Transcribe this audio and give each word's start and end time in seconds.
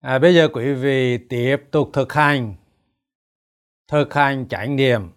À, 0.00 0.18
bây 0.18 0.34
giờ 0.34 0.48
quý 0.52 0.72
vị 0.72 1.18
tiếp 1.18 1.56
tục 1.70 1.90
thực 1.92 2.12
hành. 2.12 2.54
Thực 3.88 4.14
hành 4.14 4.48
chánh 4.48 4.76
niệm. 4.76 5.10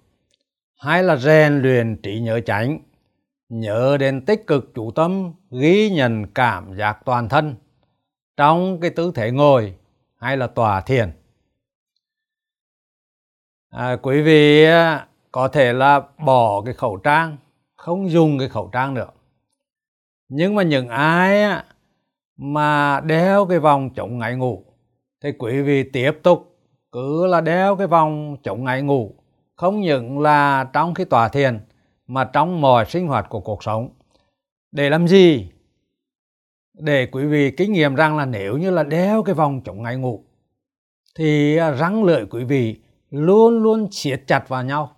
Hay 0.77 1.03
là 1.03 1.15
rèn 1.15 1.61
luyện 1.61 2.01
trí 2.03 2.19
nhớ 2.19 2.41
chánh. 2.45 2.79
Nhớ 3.49 3.97
đến 3.99 4.25
tích 4.25 4.47
cực 4.47 4.71
chủ 4.75 4.91
tâm 4.91 5.33
ghi 5.51 5.89
nhận 5.89 6.25
cảm 6.33 6.77
giác 6.77 6.99
toàn 7.05 7.29
thân 7.29 7.55
trong 8.37 8.79
cái 8.81 8.89
tư 8.89 9.11
thế 9.15 9.31
ngồi 9.31 9.75
hay 10.17 10.37
là 10.37 10.47
tòa 10.47 10.81
thiền. 10.81 11.11
À, 13.69 13.97
quý 14.01 14.21
vị 14.21 14.63
à, 14.63 15.07
có 15.31 15.47
thể 15.47 15.73
là 15.73 16.01
bỏ 16.25 16.61
cái 16.65 16.73
khẩu 16.73 16.97
trang 16.97 17.37
không 17.75 18.09
dùng 18.09 18.39
cái 18.39 18.49
khẩu 18.49 18.69
trang 18.73 18.93
nữa. 18.93 19.09
Nhưng 20.29 20.55
mà 20.55 20.63
những 20.63 20.89
ai 20.89 21.43
à, 21.43 21.65
mà 22.37 23.01
đeo 23.01 23.45
cái 23.45 23.59
vòng 23.59 23.89
chống 23.95 24.17
ngại 24.17 24.35
ngủ 24.35 24.70
thì 25.21 25.31
quý 25.31 25.61
vị 25.61 25.83
tiếp 25.83 26.11
tục. 26.23 26.47
Cứ 26.91 27.27
là 27.27 27.41
đeo 27.41 27.75
cái 27.75 27.87
vòng 27.87 28.37
chống 28.43 28.63
ngại 28.63 28.81
ngủ. 28.81 29.15
Không 29.55 29.81
những 29.81 30.19
là 30.19 30.69
trong 30.73 30.93
cái 30.93 31.05
tòa 31.05 31.29
thiền, 31.29 31.59
mà 32.07 32.23
trong 32.23 32.61
mọi 32.61 32.85
sinh 32.85 33.07
hoạt 33.07 33.29
của 33.29 33.39
cuộc 33.39 33.63
sống. 33.63 33.89
Để 34.71 34.89
làm 34.89 35.07
gì? 35.07 35.51
Để 36.73 37.07
quý 37.11 37.25
vị 37.25 37.51
kinh 37.51 37.71
nghiệm 37.71 37.95
rằng 37.95 38.17
là 38.17 38.25
nếu 38.25 38.57
như 38.57 38.71
là 38.71 38.83
đeo 38.83 39.23
cái 39.23 39.35
vòng 39.35 39.61
chống 39.65 39.83
ngại 39.83 39.95
ngủ, 39.95 40.23
thì 41.15 41.57
à, 41.57 41.71
răng 41.71 42.03
lưỡi 42.03 42.25
quý 42.29 42.43
vị 42.43 42.79
luôn 43.09 43.63
luôn 43.63 43.87
siết 43.91 44.23
chặt 44.27 44.49
vào 44.49 44.63
nhau. 44.63 44.95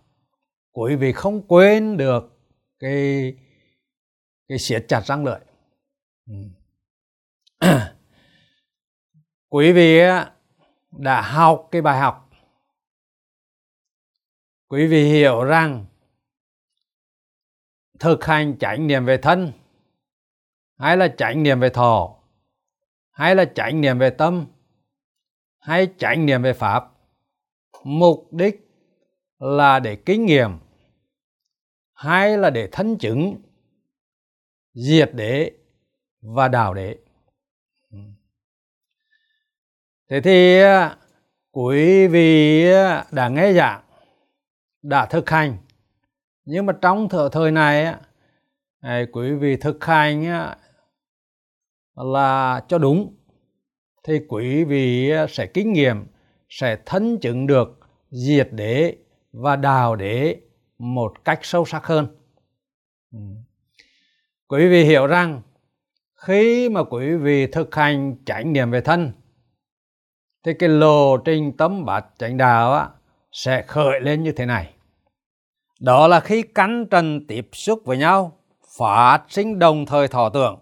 Quý 0.71 0.95
vị 0.95 1.11
không 1.11 1.41
quên 1.47 1.97
được 1.97 2.39
cái 2.79 3.33
cái 4.47 4.57
siết 4.57 4.85
chặt 4.87 5.05
răng 5.05 5.25
lưỡi. 5.25 5.39
Ừ. 6.29 6.35
quý 9.53 9.71
vị 9.71 9.99
đã 10.91 11.21
học 11.21 11.67
cái 11.71 11.81
bài 11.81 11.99
học. 11.99 12.29
Quý 14.67 14.87
vị 14.87 15.05
hiểu 15.05 15.43
rằng 15.43 15.85
thực 17.99 18.25
hành 18.25 18.57
chánh 18.59 18.87
niệm 18.87 19.05
về 19.05 19.17
thân, 19.17 19.51
hay 20.77 20.97
là 20.97 21.07
chánh 21.17 21.43
niệm 21.43 21.59
về 21.59 21.69
thọ, 21.69 22.15
hay 23.11 23.35
là 23.35 23.45
chánh 23.55 23.81
niệm 23.81 23.99
về 23.99 24.09
tâm, 24.09 24.45
hay 25.59 25.87
chánh 25.97 26.25
niệm 26.25 26.41
về 26.41 26.53
pháp, 26.53 26.91
mục 27.83 28.27
đích 28.31 28.69
là 29.39 29.79
để 29.79 29.95
kinh 29.95 30.25
nghiệm, 30.25 30.51
hay 31.93 32.37
là 32.37 32.49
để 32.49 32.69
thân 32.71 32.97
chứng, 32.97 33.41
diệt 34.73 35.11
đế 35.13 35.51
và 36.21 36.47
đảo 36.47 36.73
đế 36.73 37.02
thế 40.09 40.21
thì 40.21 40.61
quý 41.51 42.07
vị 42.07 42.63
đã 43.11 43.29
nghe 43.29 43.53
giảng, 43.53 43.81
đã 44.81 45.05
thực 45.05 45.29
hành. 45.29 45.57
Nhưng 46.45 46.65
mà 46.65 46.73
trong 46.81 47.09
thời 47.09 47.29
thời 47.31 47.51
này 47.51 47.95
quý 49.11 49.33
vị 49.33 49.55
thực 49.55 49.85
hành 49.85 50.25
là 51.95 52.61
cho 52.67 52.77
đúng, 52.77 53.15
thì 54.03 54.19
quý 54.29 54.63
vị 54.63 55.11
sẽ 55.29 55.45
kinh 55.45 55.73
nghiệm, 55.73 56.05
sẽ 56.49 56.77
thân 56.85 57.17
chứng 57.21 57.47
được, 57.47 57.79
diệt 58.09 58.49
đế 58.51 58.95
và 59.31 59.55
đào 59.55 59.95
đế 59.95 60.37
một 60.77 61.25
cách 61.25 61.39
sâu 61.41 61.65
sắc 61.65 61.85
hơn. 61.85 62.07
Ừ. 63.11 63.19
Quý 64.47 64.67
vị 64.67 64.83
hiểu 64.83 65.07
rằng, 65.07 65.41
khi 66.15 66.69
mà 66.69 66.83
quý 66.83 67.15
vị 67.15 67.47
thực 67.47 67.75
hành 67.75 68.15
chánh 68.25 68.53
niệm 68.53 68.71
về 68.71 68.81
thân 68.81 69.11
thì 70.43 70.53
cái 70.53 70.69
lộ 70.69 71.17
trình 71.17 71.57
tâm 71.57 71.85
bát 71.85 72.05
chánh 72.17 72.37
đạo 72.37 72.73
á, 72.73 72.89
sẽ 73.31 73.61
khởi 73.61 74.01
lên 74.01 74.23
như 74.23 74.31
thế 74.31 74.45
này. 74.45 74.73
Đó 75.79 76.07
là 76.07 76.19
khi 76.19 76.41
cắn 76.41 76.85
trần 76.91 77.27
tiếp 77.27 77.49
xúc 77.53 77.81
với 77.85 77.97
nhau 77.97 78.37
phát 78.77 79.19
sinh 79.29 79.59
đồng 79.59 79.85
thời 79.85 80.07
thọ 80.07 80.29
tưởng. 80.29 80.59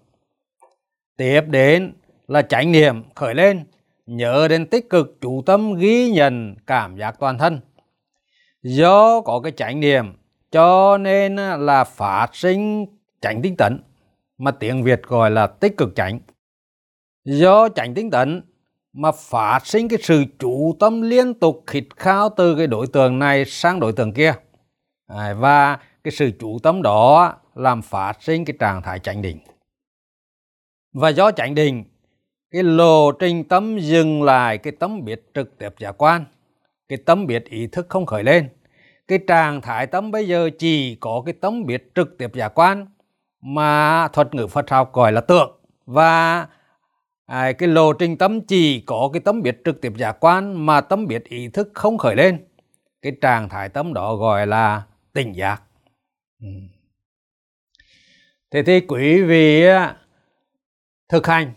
Tiếp 1.18 1.42
đến 1.48 1.94
là 2.28 2.42
chánh 2.42 2.72
niệm 2.72 3.04
khởi 3.16 3.36
lên 3.36 3.66
nhớ 4.06 4.48
đến 4.48 4.66
tích 4.66 4.90
cực 4.90 5.18
chủ 5.22 5.44
tâm 5.46 5.74
ghi 5.74 6.12
nhận 6.12 6.56
cảm 6.68 6.98
giác 6.98 7.20
toàn 7.20 7.38
thân. 7.38 7.60
Do 8.64 9.22
có 9.22 9.40
cái 9.40 9.52
chánh 9.52 9.80
niệm 9.80 10.14
cho 10.52 10.98
nên 10.98 11.36
là 11.36 11.84
phát 11.84 12.36
sinh 12.36 12.86
chánh 13.22 13.42
tinh 13.42 13.56
tấn 13.58 13.84
mà 14.38 14.52
tiếng 14.52 14.84
Việt 14.84 15.04
gọi 15.04 15.32
là 15.32 15.48
tích 15.48 15.78
cực 15.78 15.96
chánh. 15.96 16.20
Do 17.24 17.70
chánh 17.70 17.94
tinh 17.94 18.12
tấn 18.12 18.42
mà 18.94 19.12
phát 19.12 19.60
sinh 19.66 19.88
cái 19.88 20.00
sự 20.02 20.26
chủ 20.40 20.76
tâm 20.80 21.02
liên 21.02 21.34
tục 21.34 21.64
khịt 21.68 21.84
khao 21.96 22.30
từ 22.30 22.56
cái 22.56 22.68
đối 22.68 22.88
tượng 22.88 23.20
này 23.20 23.46
sang 23.46 23.80
đối 23.80 23.94
tượng 23.94 24.14
kia. 24.14 24.34
Và 25.36 25.78
cái 26.04 26.12
sự 26.12 26.32
chủ 26.40 26.60
tâm 26.64 26.82
đó 26.82 27.34
làm 27.56 27.82
phát 27.82 28.24
sinh 28.24 28.46
cái 28.46 28.56
trạng 28.60 28.82
thái 28.82 29.00
chánh 29.00 29.22
định. 29.22 29.40
Và 30.94 31.10
do 31.10 31.32
chánh 31.32 31.56
định, 31.56 31.84
cái 32.52 32.64
lộ 32.64 33.12
trình 33.12 33.44
tâm 33.44 33.80
dừng 33.80 34.24
lại, 34.24 34.58
cái 34.58 34.74
tâm 34.80 35.06
biết 35.06 35.32
trực 35.34 35.58
tiếp 35.58 35.70
giả 35.80 35.92
quan, 35.92 36.26
cái 36.90 36.98
tâm 37.06 37.28
biết 37.28 37.46
ý 37.46 37.68
thức 37.68 37.86
không 37.90 38.06
khởi 38.06 38.24
lên. 38.24 38.50
Cái 39.08 39.20
trạng 39.28 39.62
thái 39.62 39.88
tâm 39.88 40.12
bây 40.12 40.28
giờ 40.28 40.50
chỉ 40.60 40.96
có 40.96 41.24
cái 41.26 41.34
tâm 41.42 41.66
biết 41.66 41.92
trực 41.96 42.18
tiếp 42.18 42.32
giả 42.34 42.48
quan 42.48 42.88
mà 43.42 44.08
thuật 44.08 44.36
ngữ 44.36 44.48
Phật 44.48 44.70
học 44.70 44.94
gọi 44.94 45.12
là 45.12 45.22
tượng. 45.22 45.60
Và 45.86 46.48
à, 47.32 47.52
cái 47.52 47.70
lộ 47.70 47.94
trình 47.94 48.18
tâm 48.18 48.42
chỉ 48.42 48.82
có 48.82 49.10
cái 49.14 49.20
tâm 49.20 49.42
biết 49.42 49.62
trực 49.66 49.82
tiếp 49.82 49.94
giả 49.98 50.12
quan 50.12 50.66
mà 50.66 50.82
tâm 50.82 51.08
biết 51.08 51.24
ý 51.24 51.48
thức 51.48 51.70
không 51.74 51.98
khởi 51.98 52.16
lên. 52.16 52.46
Cái 53.02 53.14
trạng 53.22 53.50
thái 53.50 53.70
tâm 53.70 53.94
đó 53.94 54.16
gọi 54.16 54.48
là 54.48 54.84
tỉnh 55.14 55.36
giác. 55.36 55.62
Ừ. 56.42 56.48
thế 58.52 58.64
thì 58.64 58.80
quý 58.80 59.22
vị 59.22 59.66
à, 59.66 59.98
thực 61.10 61.28
hành 61.28 61.54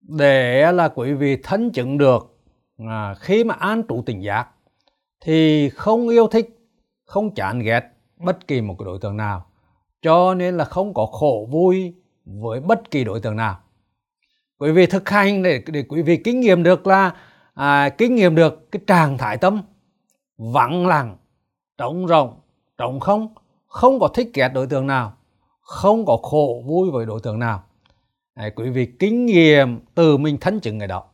để 0.00 0.62
à, 0.62 0.72
là 0.72 0.88
quý 0.88 1.12
vị 1.12 1.36
thân 1.42 1.72
chứng 1.72 1.98
được 1.98 2.38
à, 2.78 3.14
khi 3.14 3.44
mà 3.44 3.54
an 3.54 3.82
trụ 3.88 4.02
tỉnh 4.06 4.22
giác 4.22 4.48
thì 5.20 5.70
không 5.70 6.08
yêu 6.08 6.28
thích 6.28 6.48
không 7.04 7.34
chán 7.34 7.58
ghét 7.58 7.82
bất 8.16 8.46
kỳ 8.46 8.60
một 8.60 8.76
cái 8.78 8.86
đối 8.86 8.98
tượng 8.98 9.16
nào. 9.16 9.46
Cho 10.02 10.34
nên 10.34 10.56
là 10.56 10.64
không 10.64 10.94
có 10.94 11.06
khổ 11.06 11.48
vui 11.50 11.94
với 12.24 12.60
bất 12.60 12.90
kỳ 12.90 13.04
đối 13.04 13.20
tượng 13.20 13.36
nào 13.36 13.60
quý 14.58 14.70
vị 14.70 14.86
thực 14.86 15.08
hành 15.08 15.42
để 15.42 15.62
để 15.66 15.82
quý 15.88 16.02
vị 16.02 16.16
kinh 16.16 16.40
nghiệm 16.40 16.62
được 16.62 16.86
là 16.86 17.14
à, 17.54 17.88
kinh 17.88 18.14
nghiệm 18.14 18.34
được 18.34 18.72
cái 18.72 18.82
trạng 18.86 19.18
thái 19.18 19.36
tâm 19.36 19.62
vắng 20.38 20.86
lặng 20.86 21.16
trống 21.78 22.06
rộng 22.06 22.40
trống 22.78 23.00
không 23.00 23.34
không 23.66 24.00
có 24.00 24.08
thích 24.08 24.30
ghét 24.34 24.48
đối 24.48 24.66
tượng 24.66 24.86
nào 24.86 25.18
không 25.68 26.04
có 26.06 26.16
khổ 26.16 26.62
vui 26.66 26.90
với 26.90 27.06
đối 27.06 27.20
tượng 27.20 27.38
nào. 27.38 27.62
À, 28.34 28.50
quý 28.56 28.70
vị 28.70 28.86
kinh 28.98 29.26
nghiệm 29.26 29.80
từ 29.94 30.16
mình 30.16 30.38
thân 30.40 30.60
chứng 30.60 30.78
người 30.78 30.86
đó. 30.86 31.04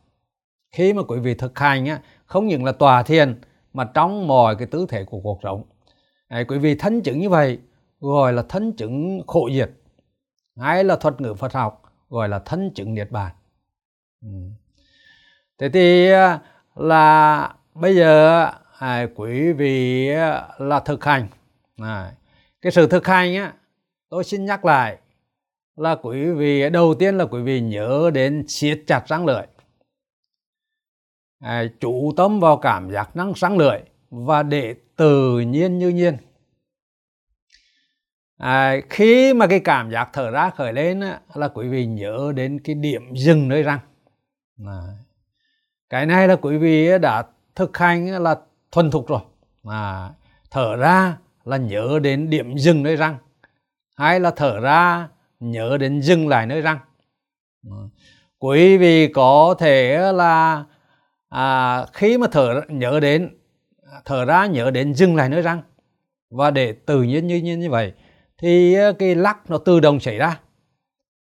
Khi 0.71 0.93
mà 0.93 1.03
quý 1.03 1.19
vị 1.19 1.33
thực 1.33 1.59
hành 1.59 1.85
á, 1.85 1.99
không 2.25 2.47
những 2.47 2.63
là 2.63 2.71
tòa 2.71 3.03
thiền 3.03 3.41
mà 3.73 3.83
trong 3.83 4.27
mọi 4.27 4.55
cái 4.55 4.67
tứ 4.67 4.85
thể 4.89 5.03
của 5.03 5.19
cuộc 5.19 5.39
sống. 5.43 5.63
À, 6.27 6.43
quý 6.47 6.57
vị 6.57 6.75
thân 6.75 7.01
chứng 7.01 7.19
như 7.19 7.29
vậy 7.29 7.59
gọi 7.99 8.33
là 8.33 8.43
thân 8.49 8.71
chứng 8.71 9.21
khổ 9.27 9.49
diệt. 9.53 9.71
Hay 10.57 10.83
là 10.83 10.95
thuật 10.95 11.21
ngữ 11.21 11.33
Phật 11.33 11.53
học 11.53 11.81
gọi 12.09 12.29
là 12.29 12.39
thân 12.39 12.71
chứng 12.75 12.93
niết 12.93 13.11
bàn. 13.11 13.35
Ừ. 14.21 14.29
thế 15.57 15.69
thì 15.69 16.09
à, 16.11 16.39
là 16.75 17.55
bây 17.73 17.95
giờ 17.95 18.45
à, 18.79 19.07
quý 19.15 19.53
vị 19.53 20.09
à, 20.09 20.47
là 20.57 20.79
thực 20.79 21.03
hành. 21.03 21.27
À, 21.77 22.13
cái 22.61 22.71
sự 22.71 22.87
thực 22.87 23.07
hành 23.07 23.35
á 23.35 23.53
tôi 24.09 24.23
xin 24.23 24.45
nhắc 24.45 24.65
lại 24.65 24.97
là 25.75 25.95
quý 25.95 26.31
vị 26.31 26.69
đầu 26.69 26.95
tiên 26.99 27.17
là 27.17 27.25
quý 27.25 27.41
vị 27.41 27.61
nhớ 27.61 28.11
đến 28.13 28.45
siết 28.47 28.83
chặt 28.87 29.07
răng 29.07 29.25
lưỡi. 29.25 29.43
À, 31.39 31.63
chủ 31.79 32.13
tâm 32.17 32.39
vào 32.39 32.57
cảm 32.57 32.91
giác 32.91 33.15
năng 33.15 33.33
răng 33.35 33.57
lưỡi 33.57 33.79
và 34.09 34.43
để 34.43 34.75
tự 34.95 35.39
nhiên 35.39 35.77
như 35.77 35.89
nhiên 35.89 36.17
à, 38.37 38.75
khi 38.89 39.33
mà 39.33 39.47
cái 39.47 39.59
cảm 39.59 39.91
giác 39.91 40.09
thở 40.13 40.31
ra 40.31 40.49
khởi 40.49 40.73
lên 40.73 40.99
á, 40.99 41.19
là 41.33 41.47
quý 41.47 41.67
vị 41.67 41.85
nhớ 41.85 42.31
đến 42.35 42.59
cái 42.63 42.75
điểm 42.75 43.15
dừng 43.15 43.47
nơi 43.47 43.63
răng. 43.63 43.79
À, 44.65 44.81
cái 45.89 46.05
này 46.05 46.27
là 46.27 46.35
quý 46.35 46.57
vị 46.57 46.89
đã 47.01 47.23
thực 47.55 47.77
hành 47.77 48.23
là 48.23 48.35
thuần 48.71 48.91
thục 48.91 49.07
rồi. 49.07 49.21
À, 49.63 50.09
thở 50.51 50.75
ra 50.75 51.17
là 51.43 51.57
nhớ 51.57 51.99
đến 52.03 52.29
điểm 52.29 52.57
dừng 52.57 52.83
nơi 52.83 52.95
răng 52.95 53.17
hay 53.97 54.19
là 54.19 54.31
thở 54.31 54.59
ra 54.59 55.07
nhớ 55.39 55.77
đến 55.77 56.01
dừng 56.01 56.27
lại 56.27 56.45
nơi 56.45 56.61
răng. 56.61 56.79
Quý 58.39 58.77
vị 58.77 59.07
có 59.07 59.55
thể 59.59 60.11
là 60.13 60.65
à, 61.29 61.85
khi 61.93 62.17
mà 62.17 62.27
thở 62.31 62.61
nhớ 62.67 62.99
đến 62.99 63.37
thở 64.05 64.25
ra 64.25 64.45
nhớ 64.45 64.71
đến 64.71 64.93
dừng 64.93 65.15
lại 65.15 65.29
nơi 65.29 65.41
răng. 65.41 65.61
Và 66.29 66.51
để 66.51 66.73
tự 66.73 67.03
nhiên 67.03 67.27
như 67.27 67.35
như, 67.35 67.57
như 67.57 67.69
vậy 67.69 67.93
thì 68.37 68.73
ờ, 68.73 68.93
cái 68.93 69.15
lắc 69.15 69.49
nó 69.49 69.57
tự 69.57 69.79
động 69.79 69.99
xảy 69.99 70.17
ra. 70.17 70.39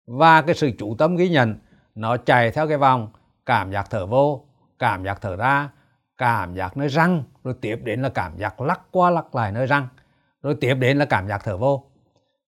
Và 0.07 0.41
cái 0.41 0.55
sự 0.55 0.71
chủ 0.77 0.95
tâm 0.95 1.15
ghi 1.15 1.29
nhận 1.29 1.55
nó 1.95 2.17
chạy 2.17 2.51
theo 2.51 2.67
cái 2.67 2.77
vòng 2.77 3.09
cảm 3.45 3.71
giác 3.71 3.87
thở 3.89 4.05
vô 4.05 4.45
cảm 4.79 5.03
giác 5.03 5.21
thở 5.21 5.35
ra 5.35 5.69
cảm 6.17 6.55
giác 6.55 6.77
nơi 6.77 6.87
răng 6.87 7.23
rồi 7.43 7.55
tiếp 7.61 7.79
đến 7.83 8.01
là 8.01 8.09
cảm 8.09 8.37
giác 8.37 8.61
lắc 8.61 8.81
qua 8.91 9.09
lắc 9.09 9.35
lại 9.35 9.51
nơi 9.51 9.67
răng 9.67 9.87
rồi 10.41 10.55
tiếp 10.61 10.73
đến 10.73 10.97
là 10.97 11.05
cảm 11.05 11.27
giác 11.27 11.41
thở 11.43 11.57
vô. 11.57 11.83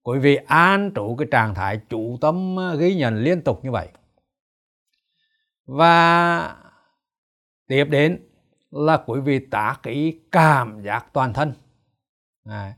Quý 0.03 0.19
vị 0.19 0.35
an 0.35 0.91
trụ 0.95 1.15
cái 1.15 1.27
trạng 1.31 1.55
thái 1.55 1.79
chủ 1.89 2.17
tâm 2.21 2.55
ờ, 2.55 2.75
ghi 2.75 2.95
nhận 2.95 3.15
liên 3.15 3.41
tục 3.41 3.59
như 3.63 3.71
vậy. 3.71 3.87
Và 5.65 6.55
tiếp 7.67 7.85
đến 7.85 8.27
là 8.71 8.97
quý 9.05 9.19
vị 9.19 9.39
tác 9.51 9.83
ý 9.83 10.19
cảm 10.31 10.81
giác 10.81 11.05
toàn 11.13 11.33
thân. 11.33 11.53
À, 12.45 12.73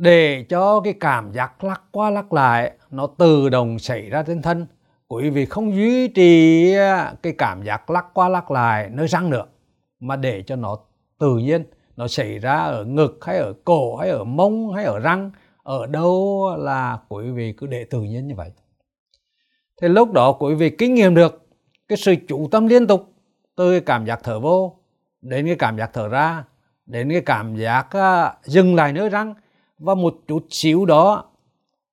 để 0.00 0.44
cho 0.48 0.80
cái 0.80 0.94
cảm 1.00 1.32
giác 1.32 1.64
lắc 1.64 1.82
qua 1.92 2.10
lắc 2.10 2.32
lại, 2.32 2.72
nó 2.90 3.06
tự 3.06 3.48
động 3.48 3.78
xảy 3.78 4.10
ra 4.10 4.22
trên 4.22 4.42
thân. 4.42 4.66
Quý 5.08 5.30
vị 5.30 5.46
không 5.46 5.74
duy 5.74 6.08
trì 6.08 6.72
à, 6.74 7.14
cái 7.22 7.34
cảm 7.38 7.62
giác 7.62 7.90
lắc 7.90 8.06
qua 8.14 8.28
lắc 8.28 8.50
lại 8.50 8.88
nơi 8.92 9.08
răng 9.08 9.30
nữa, 9.30 9.46
mà 10.00 10.16
để 10.16 10.42
cho 10.46 10.56
nó 10.56 10.78
tự 11.18 11.36
nhiên, 11.36 11.64
nó 11.96 12.08
xảy 12.08 12.38
ra 12.38 12.56
ở 12.56 12.84
ngực 12.84 13.18
hay 13.22 13.38
ở 13.38 13.52
cổ 13.64 13.96
hay 13.96 14.10
ở 14.10 14.24
mông 14.24 14.72
hay 14.72 14.84
ở 14.84 14.98
răng, 14.98 15.30
ở 15.62 15.86
đâu 15.86 16.48
là 16.58 16.98
quý 17.08 17.30
vị 17.30 17.52
cứ 17.52 17.66
để 17.66 17.84
tự 17.84 18.02
nhiên 18.02 18.28
như 18.28 18.34
vậy. 18.34 18.50
Thì 19.82 19.88
lúc 19.88 20.12
đó 20.12 20.32
quý 20.32 20.54
vị 20.54 20.70
kinh 20.70 20.94
nghiệm 20.94 21.14
được 21.14 21.46
cái 21.88 21.98
sự 21.98 22.14
chủ 22.28 22.48
tâm 22.50 22.66
liên 22.66 22.86
tục 22.86 23.12
từ 23.56 23.70
cái 23.70 23.80
cảm 23.80 24.06
giác 24.06 24.20
thở 24.22 24.40
vô, 24.40 24.76
đến 25.22 25.46
cái 25.46 25.56
cảm 25.58 25.78
giác 25.78 25.90
thở 25.92 26.08
ra, 26.08 26.44
đến 26.86 27.10
cái 27.10 27.22
cảm 27.26 27.56
giác 27.56 27.96
à, 27.96 28.34
dừng 28.42 28.74
lại 28.74 28.92
nơi 28.92 29.08
răng 29.08 29.34
và 29.80 29.94
một 29.94 30.14
chút 30.28 30.46
xíu 30.50 30.84
đó 30.84 31.30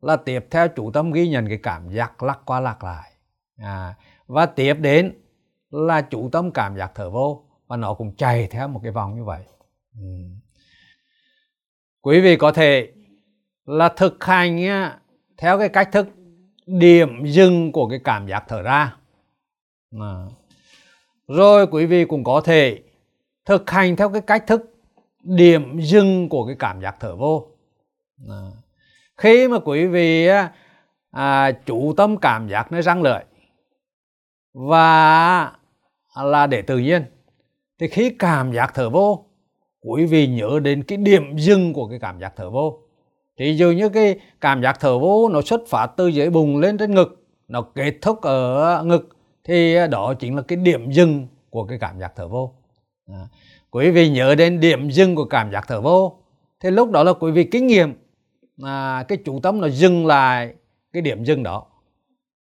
là 0.01 0.16
tiếp 0.16 0.48
theo 0.51 0.68
chủ 0.68 0.92
tâm 0.92 1.12
ghi 1.12 1.30
nhận 1.30 1.48
cái 1.48 1.60
cảm 1.63 1.89
giác 1.89 2.24
lắc 2.24 2.39
qua 2.45 2.60
lắc 2.60 2.84
lại 2.84 3.12
à, 3.57 3.95
và 4.28 4.45
tiếp 4.45 4.74
đến 4.74 5.13
là 5.72 6.01
chủ 6.01 6.30
tâm 6.31 6.51
cảm 6.51 6.78
giác 6.78 6.92
thở 6.95 7.10
vô 7.10 7.44
và 7.68 7.78
nó 7.78 7.94
cũng 7.94 8.16
chạy 8.16 8.48
theo 8.48 8.68
một 8.68 8.80
cái 8.84 8.92
vòng 8.92 9.16
như 9.16 9.24
vậy 9.24 9.44
ừ. 9.94 10.07
quý 12.01 12.22
vị 12.22 12.36
có 12.36 12.51
thể 12.51 12.92
là 13.66 13.90
thực 13.90 14.24
hành 14.24 14.57
theo 15.38 15.60
cái 15.60 15.69
cách 15.69 15.90
thức 15.92 16.07
điểm 16.66 17.25
dừng 17.25 17.72
của 17.72 17.90
cái 17.90 18.00
cảm 18.04 18.28
giác 18.28 18.44
thở 18.48 18.62
ra 18.62 18.95
à. 20.00 20.25
rồi 21.28 21.68
quý 21.68 21.86
vị 21.86 22.06
cũng 22.06 22.24
có 22.24 22.42
thể 22.42 22.80
thực 23.45 23.69
hành 23.69 23.95
theo 23.95 24.10
cái 24.10 24.22
cách 24.22 24.44
thức 24.48 24.74
điểm 25.22 25.80
dừng 25.80 26.30
của 26.30 26.45
cái 26.45 26.56
cảm 26.60 26.81
giác 26.81 26.95
thở 27.00 27.16
vô 27.16 27.56
à. 28.30 28.42
khi 29.18 29.48
mà 29.48 29.60
quý 29.60 29.86
vị 29.86 30.28
à, 31.12 31.52
chủ 31.66 31.94
tâm 31.98 32.18
cảm 32.18 32.48
giác 32.48 32.72
nơi 32.72 32.81
răng 32.81 33.02
lưỡi 33.02 33.19
và 34.54 35.52
là 36.24 36.48
để 36.48 36.62
tự 36.62 36.78
nhiên 36.78 37.04
thì 37.80 37.88
khi 37.88 38.10
cảm 38.10 38.54
giác 38.54 38.72
thở 38.74 38.90
vô 38.90 39.25
quý 39.81 40.06
vị 40.06 40.28
nhớ 40.28 40.60
đến 40.64 40.84
cái 40.84 40.98
điểm 40.98 41.38
dừng 41.38 41.74
của 41.74 41.88
cái 41.88 42.00
cảm 42.00 42.19
giác 42.19 42.34
thở 42.36 42.50
vô 42.50 42.80
thì 43.40 43.58
dường 43.58 43.78
như 43.78 43.90
cái 43.90 44.19
cảm 44.42 44.62
giác 44.62 44.80
thở 44.80 45.00
vô 45.00 45.30
nó 45.30 45.42
xuất 45.42 45.62
phát 45.68 45.88
từ 45.98 46.08
dưới 46.08 46.30
bụng 46.30 46.58
lên 46.58 46.78
trên 46.78 46.96
ngực 46.96 47.25
nó 47.48 47.62
kết 47.62 47.94
thúc 48.02 48.22
ở 48.22 48.84
ngực 48.86 49.10
thì 49.44 49.75
đó 49.92 50.14
chính 50.14 50.36
là 50.36 50.42
cái 50.42 50.58
điểm 50.58 50.92
dừng 50.92 51.28
của 51.50 51.66
cái 51.66 51.78
cảm 51.80 52.00
giác 52.00 52.14
thở 52.16 52.28
vô 52.28 52.54
à. 53.08 53.28
quý 53.72 53.92
vị 53.92 54.10
nhớ 54.10 54.36
đến 54.36 54.60
điểm 54.60 54.90
dừng 54.90 55.16
của 55.16 55.25
cảm 55.25 55.52
giác 55.52 55.66
thở 55.68 55.81
vô 55.81 56.19
thì 56.60 56.72
lúc 56.72 56.92
đó 56.92 57.04
là 57.04 57.14
quý 57.14 57.31
vị 57.31 57.44
kinh 57.44 57.68
nghiệm 57.68 57.94
à, 58.63 59.04
cái 59.07 59.18
chủ 59.25 59.39
tâm 59.39 59.62
nó 59.62 59.68
dừng 59.68 60.06
lại 60.06 60.54
cái 60.94 61.01
điểm 61.01 61.24
dừng 61.24 61.44
đó. 61.44 61.65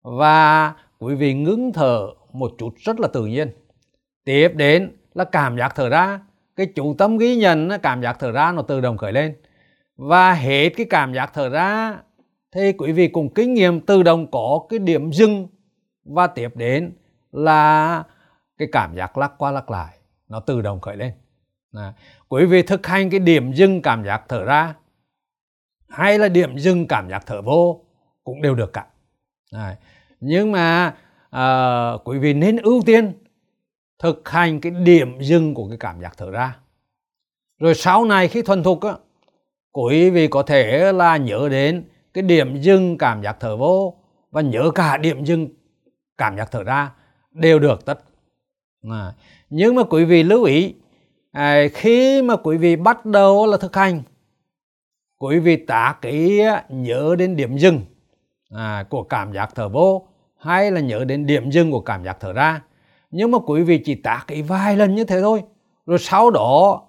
Và 0.03 0.75
quý 0.99 1.15
vị 1.15 1.35
ngưng 1.35 1.73
thở 1.73 2.07
một 2.33 2.53
chút 2.59 2.75
rất 2.77 3.01
là 3.01 3.09
tự 3.09 3.27
nhiên. 3.27 3.51
Tiếp 4.25 4.53
đến 4.55 4.97
là 5.15 5.25
cảm 5.25 5.59
giác 5.59 5.75
thở 5.75 5.89
ra. 5.89 6.21
Cái 6.57 6.67
chủ 6.67 6.95
tâm 6.99 7.19
ghi 7.19 7.37
nhận 7.37 7.71
cảm 7.83 8.03
giác 8.03 8.17
thở 8.21 8.33
ra 8.33 8.53
nó 8.53 8.63
tự 8.63 8.81
động 8.81 8.97
khởi 8.97 9.13
lên. 9.13 9.37
Và 9.97 10.33
hết 10.33 10.69
cái 10.69 10.87
cảm 10.91 11.15
giác 11.15 11.31
thở 11.35 11.49
ra 11.49 11.97
thì 12.53 12.73
quý 12.73 12.93
vị 12.93 13.09
cùng 13.09 13.35
kinh 13.35 13.55
nghiệm 13.55 13.81
tự 13.81 14.03
động 14.03 14.31
có 14.31 14.67
cái 14.69 14.79
điểm 14.79 15.13
dừng. 15.13 15.49
Và 16.05 16.27
tiếp 16.27 16.57
đến 16.57 16.93
là 17.33 18.03
cái 18.59 18.69
cảm 18.73 18.97
giác 18.97 19.19
lắc 19.19 19.33
qua 19.39 19.51
lắc 19.51 19.71
lại 19.71 19.99
nó 20.29 20.41
tự 20.41 20.61
động 20.61 20.81
khởi 20.81 20.97
lên. 20.97 21.13
À, 21.73 21.93
quý 22.29 22.45
vị 22.45 22.63
thực 22.63 22.87
hành 22.87 23.11
cái 23.11 23.21
điểm 23.21 23.53
dừng 23.53 23.83
cảm 23.83 24.05
giác 24.05 24.23
thở 24.29 24.45
ra 24.45 24.75
hay 25.95 26.19
là 26.19 26.29
điểm 26.29 26.59
dừng 26.59 26.87
cảm 26.87 27.11
giác 27.11 27.23
thở 27.27 27.43
vô 27.43 27.81
cũng 28.25 28.43
đều 28.43 28.55
được 28.55 28.73
cả. 28.73 28.87
Đấy. 29.53 29.75
nhưng 30.21 30.53
mà 30.53 30.95
à, 31.31 31.93
quý 32.05 32.19
vị 32.19 32.35
nên 32.35 32.57
ưu 32.57 32.83
tiên 32.87 33.13
thực 33.99 34.29
hành 34.29 34.61
cái 34.61 34.73
điểm 34.73 35.21
dừng 35.21 35.55
của 35.55 35.69
cái 35.69 35.79
cảm 35.81 36.01
giác 36.01 36.15
thở 36.17 36.31
ra. 36.31 36.57
Rồi 37.61 37.75
sau 37.75 38.05
này 38.05 38.29
khi 38.29 38.43
thuần 38.43 38.63
thục 38.63 38.81
á 38.81 38.93
quý 39.73 40.11
vị 40.11 40.29
có 40.29 40.43
thể 40.43 40.93
là 40.93 41.17
nhớ 41.17 41.49
đến 41.51 41.85
cái 42.15 42.23
điểm 42.23 42.61
dừng 42.61 42.99
cảm 42.99 43.23
giác 43.23 43.37
thở 43.41 43.57
vô 43.57 43.97
và 44.31 44.41
nhớ 44.41 44.71
cả 44.75 44.97
điểm 44.97 45.25
dừng 45.25 45.49
cảm 46.19 46.37
giác 46.37 46.49
thở 46.51 46.63
ra 46.63 46.93
đều 47.33 47.59
được 47.59 47.85
tất. 47.85 48.01
À, 48.91 49.13
nhưng 49.51 49.75
mà 49.75 49.83
quý 49.83 50.05
vị 50.05 50.23
lưu 50.23 50.45
ý 50.45 50.75
à, 51.33 51.63
khi 51.75 52.23
mà 52.23 52.37
quý 52.37 52.57
vị 52.57 52.77
bắt 52.77 53.07
đầu 53.07 53.47
là 53.47 53.57
thực 53.57 53.77
hành 53.77 54.03
quý 55.19 55.39
vị 55.39 55.57
tá 55.57 55.97
cái 56.03 56.41
nhớ 56.69 57.17
đến 57.19 57.37
điểm 57.37 57.57
dừng 57.57 57.81
à, 58.51 58.85
của 58.91 59.03
cảm 59.03 59.33
giác 59.33 59.51
thở 59.55 59.69
vô 59.69 60.09
hay 60.39 60.71
là 60.71 60.81
nhớ 60.81 61.05
đến 61.05 61.27
điểm 61.27 61.51
dừng 61.51 61.71
của 61.71 61.81
cảm 61.81 62.05
giác 62.05 62.17
thở 62.21 62.33
ra. 62.33 62.63
Nhưng 63.11 63.31
mà 63.31 63.39
quý 63.47 63.63
vị 63.63 63.79
chỉ 63.79 63.95
tác 63.95 64.25
cái 64.27 64.43
vài 64.43 64.77
lần 64.77 64.95
như 64.95 65.05
thế 65.05 65.21
thôi 65.21 65.43
rồi 65.87 65.99
sau 65.99 66.31
đó 66.31 66.83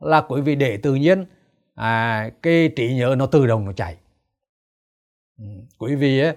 là 0.00 0.20
quý 0.20 0.40
vị 0.40 0.54
để 0.54 0.76
tự 0.76 0.94
nhiên 0.94 1.26
à, 1.74 2.30
cái 2.42 2.68
trí 2.76 2.94
nhớ 2.94 3.14
nó 3.18 3.26
tự 3.26 3.46
động 3.46 3.64
nó 3.64 3.72
chạy. 3.72 3.96
Ừ, 5.38 5.44
quý 5.78 5.94
vị 5.94 6.20
ấy, 6.20 6.36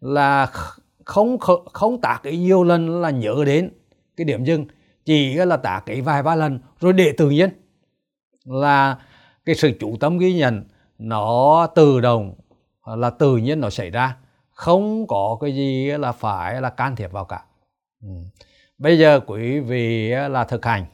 là 0.00 0.46
không 1.04 1.38
không 1.72 2.00
tả 2.00 2.20
cái 2.22 2.36
nhiều 2.36 2.64
lần 2.64 3.00
là 3.00 3.10
nhớ 3.10 3.44
đến 3.46 3.70
cái 4.16 4.24
điểm 4.24 4.44
dừng 4.44 4.66
chỉ 5.04 5.34
là 5.34 5.56
tả 5.56 5.82
cái 5.86 6.00
vài 6.00 6.22
ba 6.22 6.34
lần 6.34 6.60
rồi 6.80 6.92
để 6.92 7.12
tự 7.16 7.30
nhiên 7.30 7.50
là 8.44 8.98
cái 9.44 9.54
sự 9.54 9.72
chủ 9.80 9.96
tâm 10.00 10.18
ghi 10.18 10.34
nhận 10.34 10.64
nó 10.98 11.66
tự 11.74 12.00
động 12.00 12.34
là 12.86 13.10
tự 13.10 13.36
nhiên 13.36 13.60
nó 13.60 13.70
xảy 13.70 13.90
ra. 13.90 14.16
Không 14.50 15.06
có 15.06 15.38
cái 15.40 15.54
gì 15.54 15.90
là 15.90 16.12
phải 16.12 16.60
là 16.60 16.70
can 16.70 16.96
thiệp 16.96 17.12
vào 17.12 17.24
cả. 17.24 17.44
Ừ. 18.02 18.08
Bây 18.78 18.98
giờ 18.98 19.20
quý 19.26 19.60
vị 19.60 20.08
là 20.08 20.44
thực 20.44 20.64
hành. 20.64 20.84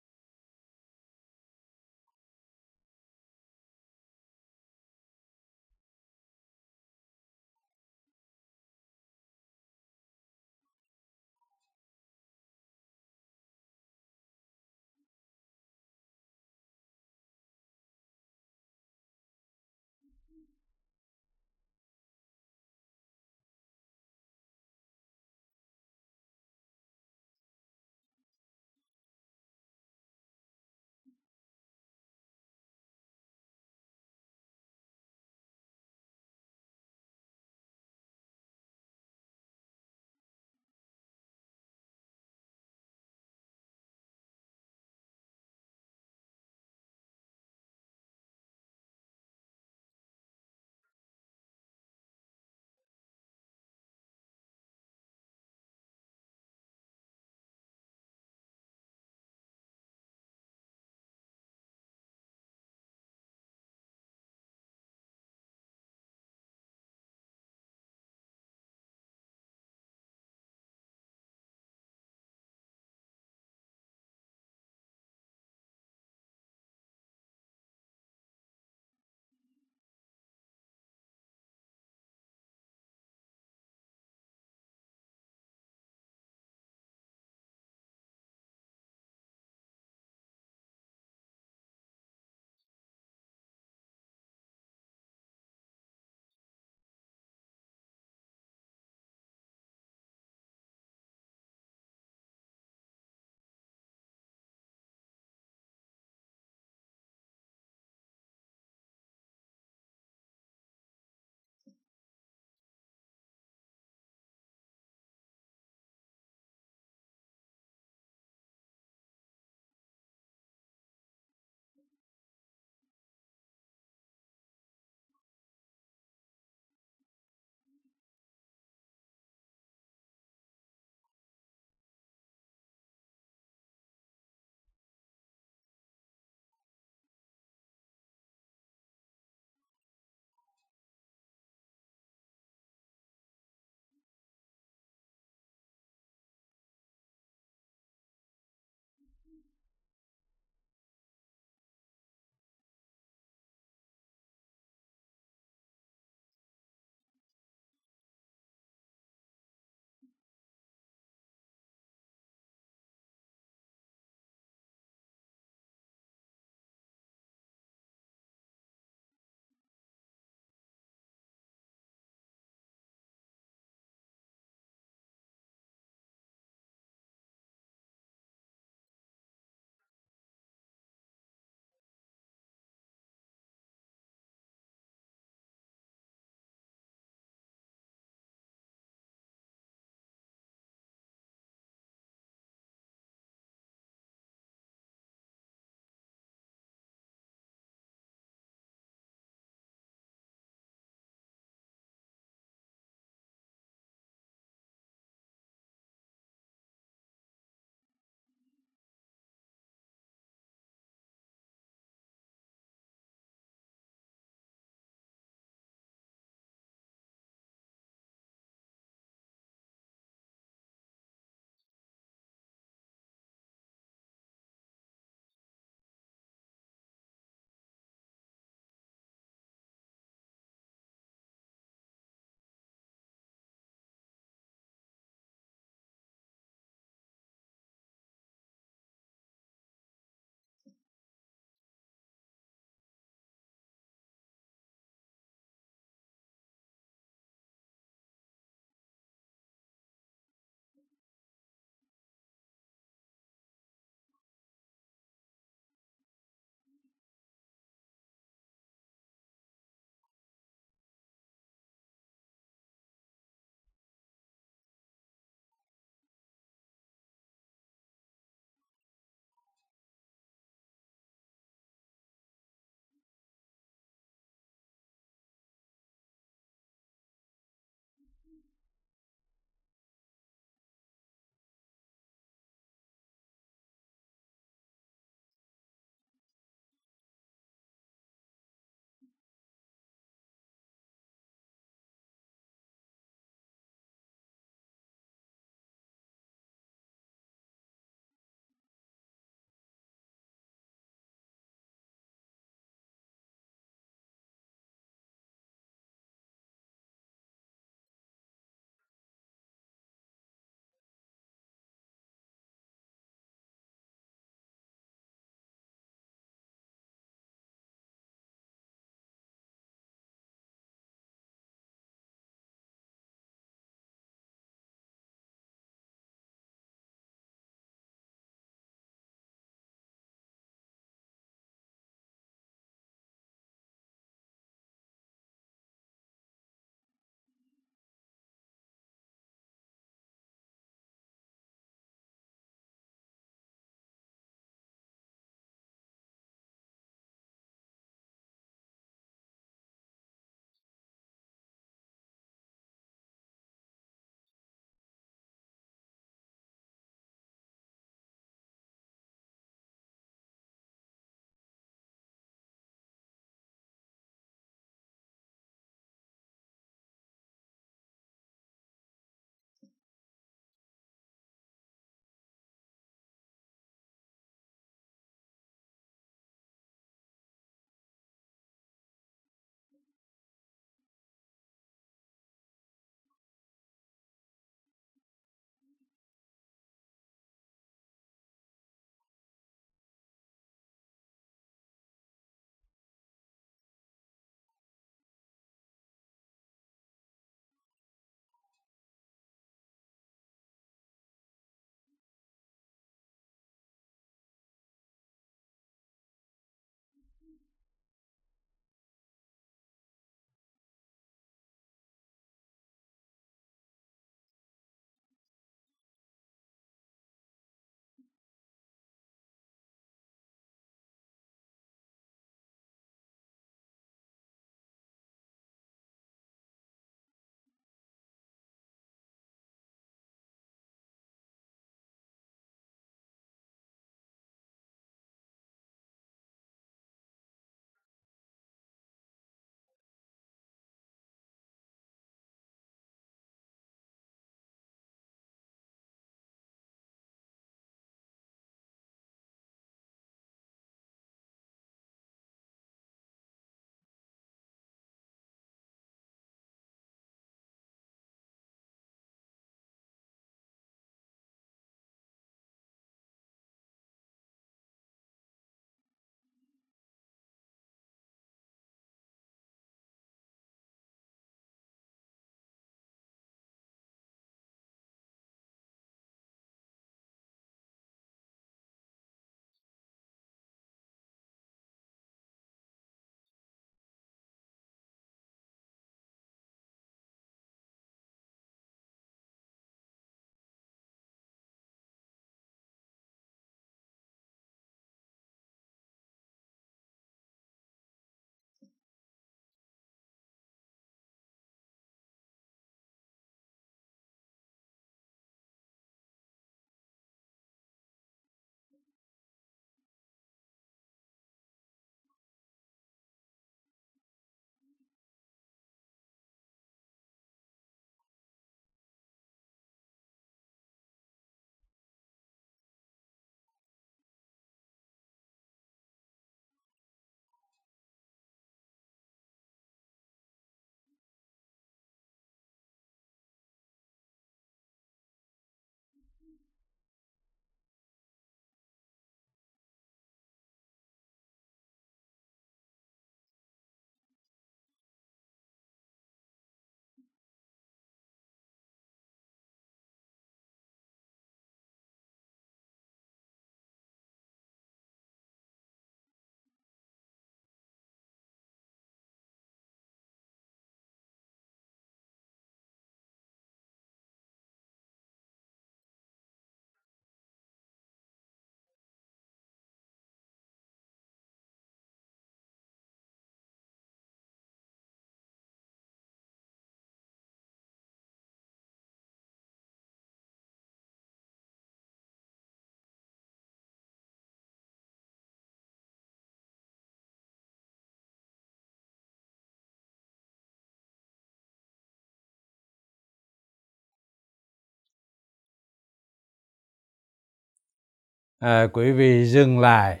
À, 598.42 598.66
quý 598.72 598.92
vị 598.92 599.24
dừng 599.24 599.58
lại. 599.58 600.00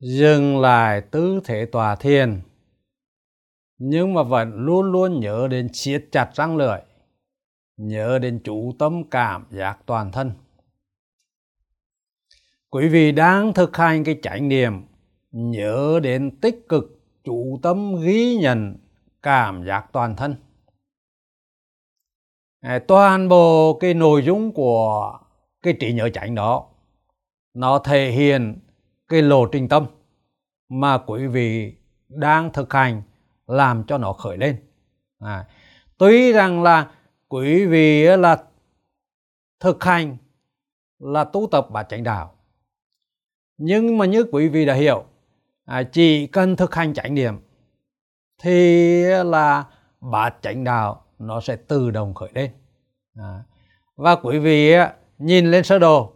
Dừng 0.00 0.60
lại 0.60 1.00
tứ 1.00 1.40
thể 1.44 1.66
tòa 1.66 1.96
thiền. 1.96 2.40
Nhưng 3.78 4.14
mà 4.14 4.22
vẫn 4.22 4.52
luôn 4.54 4.92
luôn 4.92 5.20
nhớ 5.20 5.48
đến 5.50 5.72
siết 5.72 6.04
chặt 6.12 6.30
răng 6.34 6.56
lưỡi. 6.56 6.78
Nhớ 7.76 8.18
đến 8.18 8.40
chủ 8.44 8.72
tâm 8.78 9.04
cảm 9.10 9.46
giác 9.50 9.78
toàn 9.86 10.12
thân. 10.12 10.32
Quý 12.70 12.88
vị 12.88 13.12
đang 13.12 13.52
thực 13.52 13.76
hành 13.76 14.04
cái 14.04 14.18
chánh 14.22 14.48
niệm 14.48 14.82
nhớ 15.30 16.00
đến 16.02 16.40
tích 16.40 16.66
cực 16.68 16.84
chủ 17.24 17.58
tâm 17.62 17.96
ghi 18.04 18.36
nhận 18.36 18.76
cảm 19.22 19.66
giác 19.66 19.86
toàn 19.92 20.16
thân. 20.16 20.36
Ờ, 22.62 22.78
toàn 22.78 23.28
bộ 23.28 23.78
cái 23.80 23.94
nội 23.94 24.22
dung 24.22 24.52
của 24.52 25.18
cái 25.62 25.76
trí 25.80 25.92
nhớ 25.92 26.08
chánh 26.08 26.34
đó 26.34 26.68
nó 27.54 27.78
thể 27.78 28.10
hiện 28.10 28.58
cái 29.08 29.22
lộ 29.22 29.46
trình 29.46 29.68
tâm 29.68 29.86
mà 30.68 30.98
quý 30.98 31.26
vị 31.26 31.74
đang 32.08 32.52
thực 32.52 32.72
hành 32.72 33.02
làm 33.46 33.84
cho 33.84 33.98
nó 33.98 34.12
khởi 34.12 34.36
lên. 34.36 34.56
À, 35.18 35.46
tuy 35.98 36.32
rằng 36.32 36.62
là 36.62 36.90
quý 37.28 37.66
vị 37.66 38.04
là 38.04 38.44
thực 39.60 39.84
hành 39.84 40.16
là 40.98 41.24
tu 41.24 41.48
tập 41.50 41.66
bát 41.70 41.86
chánh 41.88 42.02
đạo 42.02 42.34
nhưng 43.56 43.98
mà 43.98 44.06
như 44.06 44.24
quý 44.32 44.48
vị 44.48 44.66
đã 44.66 44.74
hiểu 44.74 45.04
à, 45.64 45.82
chỉ 45.82 46.26
cần 46.26 46.56
thực 46.56 46.74
hành 46.74 46.94
chánh 46.94 47.14
niệm 47.14 47.34
thì 48.42 49.02
là 49.04 49.64
bát 50.00 50.34
chánh 50.42 50.64
đạo 50.64 51.04
nó 51.18 51.40
sẽ 51.40 51.56
tự 51.56 51.90
động 51.90 52.14
khởi 52.14 52.28
lên. 52.34 52.50
À, 53.16 53.42
và 53.96 54.16
quý 54.16 54.38
vị 54.38 54.74
nhìn 55.22 55.50
lên 55.50 55.64
sơ 55.64 55.78
đồ. 55.78 56.12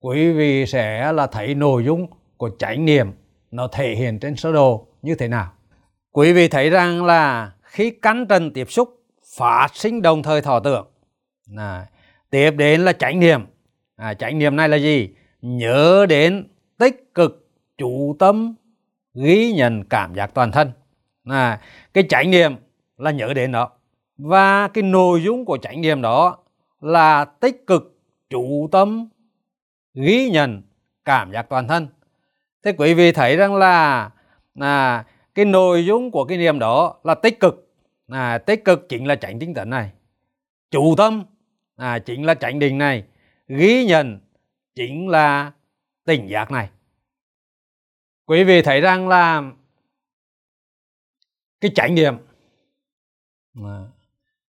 Quý 0.00 0.32
vị 0.32 0.66
sẽ 0.66 1.12
là 1.12 1.26
thấy 1.26 1.54
nội 1.54 1.84
dung 1.84 2.06
của 2.36 2.50
chánh 2.58 2.84
niệm 2.84 3.12
nó 3.50 3.68
thể 3.68 3.94
hiện 3.94 4.18
trên 4.18 4.36
sơ 4.36 4.52
đồ 4.52 4.86
như 5.02 5.14
thế 5.14 5.28
nào. 5.28 5.52
Quý 6.12 6.32
vị 6.32 6.48
thấy 6.48 6.70
rằng 6.70 7.04
là 7.04 7.52
khi 7.62 7.90
cắn 7.90 8.26
trần 8.28 8.52
tiếp 8.52 8.70
xúc 8.70 9.02
phát 9.36 9.68
sinh 9.74 10.02
đồng 10.02 10.22
thời 10.22 10.42
thọ 10.42 10.60
tưởng. 10.60 10.86
À, 11.56 11.86
tiếp 12.30 12.50
đến 12.50 12.80
là 12.80 12.92
chánh 12.92 13.20
niệm 13.20 13.46
à, 13.96 14.14
chánh 14.14 14.38
niệm 14.38 14.56
này 14.56 14.68
là 14.68 14.76
gì? 14.76 15.08
Nhớ 15.42 16.06
đến 16.08 16.48
tích 16.78 17.14
cực 17.14 17.48
chủ 17.78 18.16
tâm 18.18 18.54
ghi 19.14 19.52
nhận 19.52 19.84
cảm 19.84 20.14
giác 20.14 20.34
toàn 20.34 20.52
thân. 20.52 20.72
À, 21.24 21.60
cái 21.94 22.04
chánh 22.08 22.30
niệm 22.30 22.54
là 22.96 23.10
nhớ 23.10 23.34
đến 23.34 23.52
đó. 23.52 23.70
Và 24.18 24.68
cái 24.68 24.82
nội 24.82 25.22
dung 25.22 25.44
của 25.44 25.58
chánh 25.58 25.80
niệm 25.80 26.02
đó 26.02 26.38
là 26.80 27.24
tích 27.24 27.66
cực 27.66 27.91
chủ 28.32 28.68
tâm 28.72 29.08
ghi 29.94 30.30
nhận 30.30 30.62
cảm 31.04 31.32
giác 31.32 31.46
toàn 31.48 31.68
thân. 31.68 31.88
Thế 32.62 32.74
quý 32.78 32.94
vị 32.94 33.12
thấy 33.12 33.36
rằng 33.36 33.54
là 33.54 34.10
à, 34.60 35.04
cái 35.34 35.44
nội 35.44 35.86
dung 35.86 36.10
của 36.10 36.24
cái 36.24 36.38
niệm 36.38 36.58
đó 36.58 37.00
là 37.04 37.14
tích 37.14 37.40
cực. 37.40 37.74
À, 38.08 38.38
tích 38.38 38.64
cực 38.64 38.88
chính 38.88 39.06
là 39.06 39.14
tránh 39.14 39.38
tinh 39.38 39.54
tấn 39.54 39.70
này. 39.70 39.90
Chủ 40.70 40.94
tâm 40.96 41.24
à, 41.76 41.98
chính 41.98 42.24
là 42.24 42.34
tránh 42.34 42.58
định 42.58 42.78
này. 42.78 43.04
Ghi 43.48 43.84
nhận 43.84 44.18
chính 44.74 45.08
là 45.08 45.52
tỉnh 46.04 46.28
giác 46.28 46.50
này. 46.50 46.70
Quý 48.26 48.44
vị 48.44 48.62
thấy 48.62 48.80
rằng 48.80 49.08
là 49.08 49.42
cái 51.60 51.70
trải 51.74 51.90
nghiệm 51.90 52.14
à, 53.54 53.84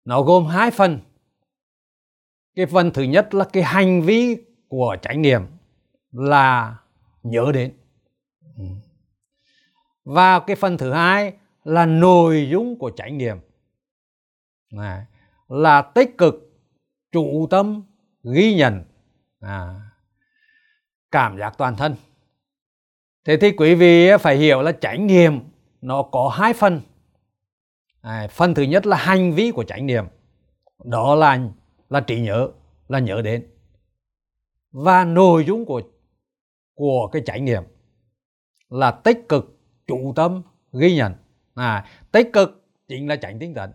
nó 0.05 0.21
gồm 0.21 0.45
hai 0.45 0.71
phần 0.71 0.99
cái 2.59 2.65
phần 2.65 2.91
thứ 2.91 3.03
nhất 3.03 3.33
là 3.33 3.45
cái 3.53 3.63
hành 3.63 4.01
vi 4.01 4.37
của 4.67 4.97
chánh 5.01 5.21
niệm 5.21 5.41
là 6.11 6.77
nhớ 7.23 7.51
đến. 7.53 7.73
Ừ. 8.57 8.63
Và 10.05 10.39
cái 10.39 10.55
phần 10.55 10.77
thứ 10.77 10.91
hai 10.91 11.33
là 11.63 11.85
nội 11.85 12.47
dung 12.51 12.79
của 12.79 12.91
chánh 12.95 13.17
niệm 13.17 13.37
à, 14.77 15.05
là 15.47 15.81
tích 15.81 16.17
cực 16.17 16.35
chủ 17.11 17.47
tâm 17.49 17.83
ghi 18.33 18.55
nhận. 18.55 18.83
À, 19.39 19.75
cảm 21.11 21.37
giác 21.37 21.57
toàn 21.57 21.75
thân. 21.75 21.95
Thế 23.25 23.37
thì 23.41 23.51
quý 23.51 23.75
vị 23.75 24.09
phải 24.19 24.37
hiểu 24.37 24.61
là 24.61 24.71
chánh 24.71 25.07
niệm 25.07 25.39
nó 25.81 26.03
có 26.03 26.29
hai 26.29 26.53
phần. 26.53 26.81
À, 28.01 28.27
phần 28.31 28.53
thứ 28.53 28.63
nhất 28.63 28.85
là 28.85 28.97
hành 28.97 29.31
vi 29.31 29.51
của 29.51 29.63
chánh 29.63 29.85
niệm 29.85 30.05
đó 30.83 31.15
là 31.15 31.39
là 31.89 31.99
trí 31.99 32.19
nhớ 32.19 32.49
là 32.87 32.99
nhớ 32.99 33.21
đến. 33.21 33.47
Và 34.71 35.05
nội 35.05 35.45
dung 35.45 35.65
của 35.65 35.81
của 36.73 37.07
cái 37.07 37.21
trải 37.25 37.41
nghiệm 37.41 37.63
là 38.69 38.91
tích 38.91 39.25
cực 39.29 39.59
chủ 39.87 40.13
tâm 40.15 40.41
ghi 40.73 40.95
nhận. 40.95 41.13
À 41.55 41.85
tích 42.11 42.29
cực 42.33 42.65
chính 42.87 43.07
là 43.07 43.15
tránh 43.15 43.39
tinh 43.39 43.53
tấn 43.53 43.71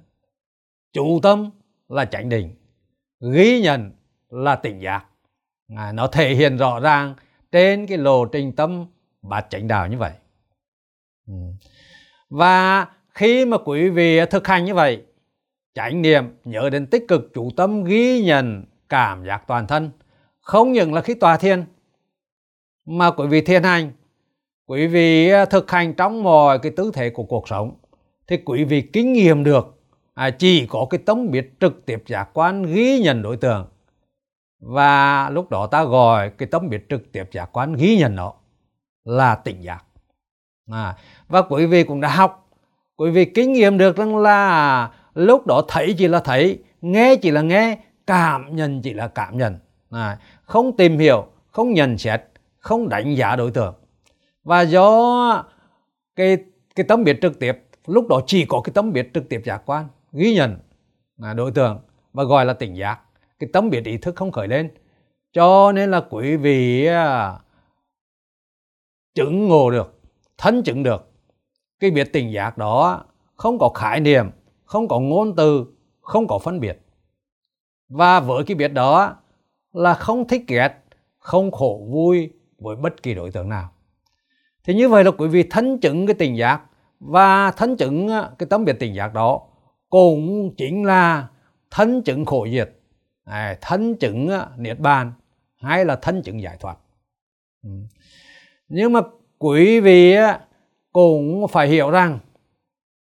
chủ 0.92 1.20
tâm 1.22 1.50
là 1.88 2.04
tránh 2.04 2.28
định 2.28 2.54
ghi 3.32 3.60
nhận 3.60 3.90
là 4.28 4.56
tỉnh 4.56 4.80
giác. 4.80 5.04
À, 5.76 5.92
nó 5.92 6.06
thể 6.06 6.34
hiện 6.34 6.56
rõ 6.56 6.80
ràng 6.80 7.14
trên 7.52 7.86
cái 7.86 7.98
lộ 7.98 8.24
trình 8.24 8.52
tâm 8.52 8.86
bát 9.22 9.46
chánh 9.50 9.68
đạo 9.68 9.88
như 9.88 9.98
vậy. 9.98 10.12
Ừ. 11.26 11.34
Và 12.28 12.86
khi 13.08 13.44
mà 13.44 13.56
quý 13.64 13.88
vị 13.88 14.20
thực 14.30 14.46
hành 14.46 14.64
như 14.64 14.74
vậy 14.74 15.02
chánh 15.74 16.02
niệm 16.02 16.24
nhớ 16.44 16.70
đến 16.70 16.86
tích 16.86 17.04
cực 17.08 17.30
chủ 17.34 17.50
tâm 17.56 17.84
ghi 17.84 18.22
nhận 18.22 18.64
cảm 18.88 19.24
giác 19.26 19.42
toàn 19.46 19.66
thân 19.66 19.90
không 20.40 20.72
những 20.72 20.94
là 20.94 21.00
khi 21.00 21.14
tòa 21.14 21.36
thiền. 21.36 21.64
Mà 22.86 23.10
quý 23.10 23.26
vị 23.26 23.40
thiền 23.40 23.62
hành 23.62 23.92
quý 24.66 24.86
vị 24.86 25.30
à, 25.30 25.44
thực 25.44 25.70
hành 25.70 25.94
trong 25.94 26.22
mọi 26.22 26.58
cái 26.58 26.72
tư 26.76 26.90
thế 26.94 27.10
của 27.10 27.24
cuộc 27.24 27.48
sống 27.48 27.76
thì 28.26 28.36
quý 28.44 28.64
vị 28.64 28.82
kinh 28.82 29.12
nghiệm 29.12 29.44
được 29.44 29.82
à, 30.14 30.30
chỉ 30.30 30.66
có 30.66 30.86
cái 30.90 31.00
tấm 31.06 31.30
biết 31.30 31.52
trực 31.60 31.86
tiếp 31.86 32.02
giác 32.06 32.28
quan 32.32 32.62
ghi 32.62 32.98
nhận 32.98 33.22
đối 33.22 33.36
tượng. 33.36 33.66
Và 34.60 35.30
lúc 35.30 35.50
đó 35.50 35.66
ta 35.66 35.84
gọi 35.84 36.30
cái 36.30 36.48
tấm 36.50 36.68
biết 36.68 36.86
trực 36.88 37.12
tiếp 37.12 37.24
giác 37.32 37.48
quan 37.52 37.74
ghi 37.74 37.98
nhận 37.98 38.16
nó 38.16 38.32
là 39.04 39.34
tỉnh 39.34 39.62
giác. 39.62 39.84
À, 40.70 40.96
và 41.28 41.42
quý 41.42 41.66
vị 41.66 41.84
cũng 41.84 42.00
đã 42.00 42.08
học 42.08 42.48
quý 42.96 43.10
vị 43.10 43.24
kinh 43.24 43.52
nghiệm 43.52 43.78
được 43.78 43.96
rằng 43.96 44.16
là 44.16 44.90
lúc 45.14 45.46
đó 45.46 45.64
thấy 45.68 45.94
chỉ 45.98 46.08
là 46.08 46.20
thấy 46.20 46.58
nghe 46.80 47.16
chỉ 47.16 47.30
là 47.30 47.40
nghe 47.42 47.78
cảm 48.06 48.56
nhận 48.56 48.82
chỉ 48.82 48.94
là 48.94 49.08
cảm 49.08 49.38
nhận. 49.38 49.58
À, 49.90 50.18
không 50.44 50.76
tìm 50.76 50.98
hiểu 50.98 51.26
không 51.50 51.72
nhận 51.72 51.98
xét 51.98 52.22
không 52.58 52.88
đánh 52.88 53.14
giá 53.14 53.36
đối 53.36 53.50
tượng. 53.50 53.74
Và 54.42 54.60
do 54.60 55.44
cái 56.16 56.38
cái 56.74 56.84
tấm 56.88 57.04
biết 57.04 57.18
trực 57.22 57.38
tiếp 57.38 57.64
lúc 57.86 58.08
đó 58.08 58.20
chỉ 58.26 58.44
có 58.44 58.60
cái 58.64 58.72
tấm 58.74 58.92
biết 58.92 59.10
trực 59.14 59.28
tiếp 59.28 59.40
giác 59.44 59.62
quan 59.66 59.88
ghi 60.12 60.34
nhận 60.34 60.58
là 61.16 61.34
đối 61.34 61.50
tượng 61.50 61.80
và 62.12 62.24
gọi 62.24 62.46
là 62.46 62.52
tỉnh 62.52 62.76
giác. 62.76 63.00
Cái 63.38 63.50
tấm 63.52 63.70
biết 63.70 63.84
ý 63.84 63.98
thức 63.98 64.16
không 64.16 64.32
khởi 64.32 64.48
lên. 64.48 64.70
Cho 65.32 65.72
nên 65.72 65.90
là 65.90 66.00
quý 66.10 66.36
vị 66.36 66.86
à, 66.86 67.38
chứng 69.14 69.48
ngộ 69.48 69.70
được 69.70 70.00
thân 70.38 70.62
chứng 70.62 70.82
được. 70.82 71.10
Cái 71.80 71.90
biết 71.90 72.12
tỉnh 72.12 72.32
giác 72.32 72.58
đó 72.58 73.04
không 73.36 73.58
có 73.58 73.68
khái 73.68 74.00
niệm 74.00 74.26
không 74.74 74.88
có 74.88 75.00
ngôn 75.00 75.36
từ, 75.36 75.66
không 76.00 76.26
có 76.26 76.38
phân 76.38 76.60
biệt. 76.60 76.80
Và 77.88 78.20
với 78.20 78.44
cái 78.44 78.54
biết 78.54 78.68
đó 78.68 79.16
là 79.72 79.94
không 79.94 80.28
thích 80.28 80.42
ghét, 80.48 80.74
không 81.18 81.50
khổ 81.50 81.86
vui 81.90 82.30
với 82.58 82.76
bất 82.76 83.02
kỳ 83.02 83.14
đối 83.14 83.30
tượng 83.30 83.48
nào. 83.48 83.70
Thì 84.64 84.74
như 84.74 84.88
vậy 84.88 85.04
là 85.04 85.10
quý 85.10 85.28
vị 85.28 85.44
thân 85.50 85.78
chứng 85.78 86.06
cái 86.06 86.14
tình 86.14 86.36
giác 86.36 86.60
và 87.00 87.50
thân 87.50 87.76
chứng 87.76 88.08
ờ, 88.08 88.34
cái 88.38 88.46
tấm 88.50 88.64
biệt 88.64 88.76
tình 88.80 88.94
giác 88.94 89.14
đó 89.14 89.40
cũng 89.90 90.54
chính 90.56 90.84
là 90.84 91.28
thân 91.70 92.02
chứng 92.02 92.24
khổ 92.24 92.46
diệt 92.52 92.70
à, 93.24 93.58
thân 93.60 93.96
chứng 93.96 94.28
ờ, 94.28 94.48
niết 94.56 94.78
bàn 94.78 95.12
hay 95.56 95.84
là 95.84 95.96
thân 95.96 96.22
chứng 96.22 96.42
giải 96.42 96.56
thoát. 96.60 96.76
Ừ. 97.62 97.70
Nhưng 98.68 98.92
mà 98.92 99.00
quý 99.38 99.80
vị 99.80 100.14
ờ, 100.14 100.38
cũng 100.92 101.48
phải 101.48 101.68
hiểu 101.68 101.90
rằng 101.90 102.18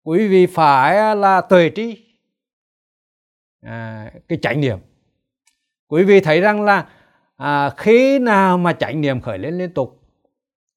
quý 0.08 0.28
vị 0.28 0.46
phải 0.46 0.98
à, 0.98 1.16
là 1.16 1.42
tuệ 1.42 1.70
trí 1.70 2.06
à, 3.62 4.12
cái 4.28 4.40
chánh 4.42 4.62
niệm 4.62 4.78
quý 5.88 6.04
vị 6.04 6.20
thấy 6.20 6.42
rằng 6.42 6.64
là 6.64 6.88
à, 7.38 7.70
khi 7.78 8.20
nào 8.20 8.58
mà 8.58 8.74
chánh 8.74 9.02
niệm 9.02 9.22
khởi 9.22 9.38
lên 9.38 9.58
liên 9.58 9.74
tục 9.74 10.02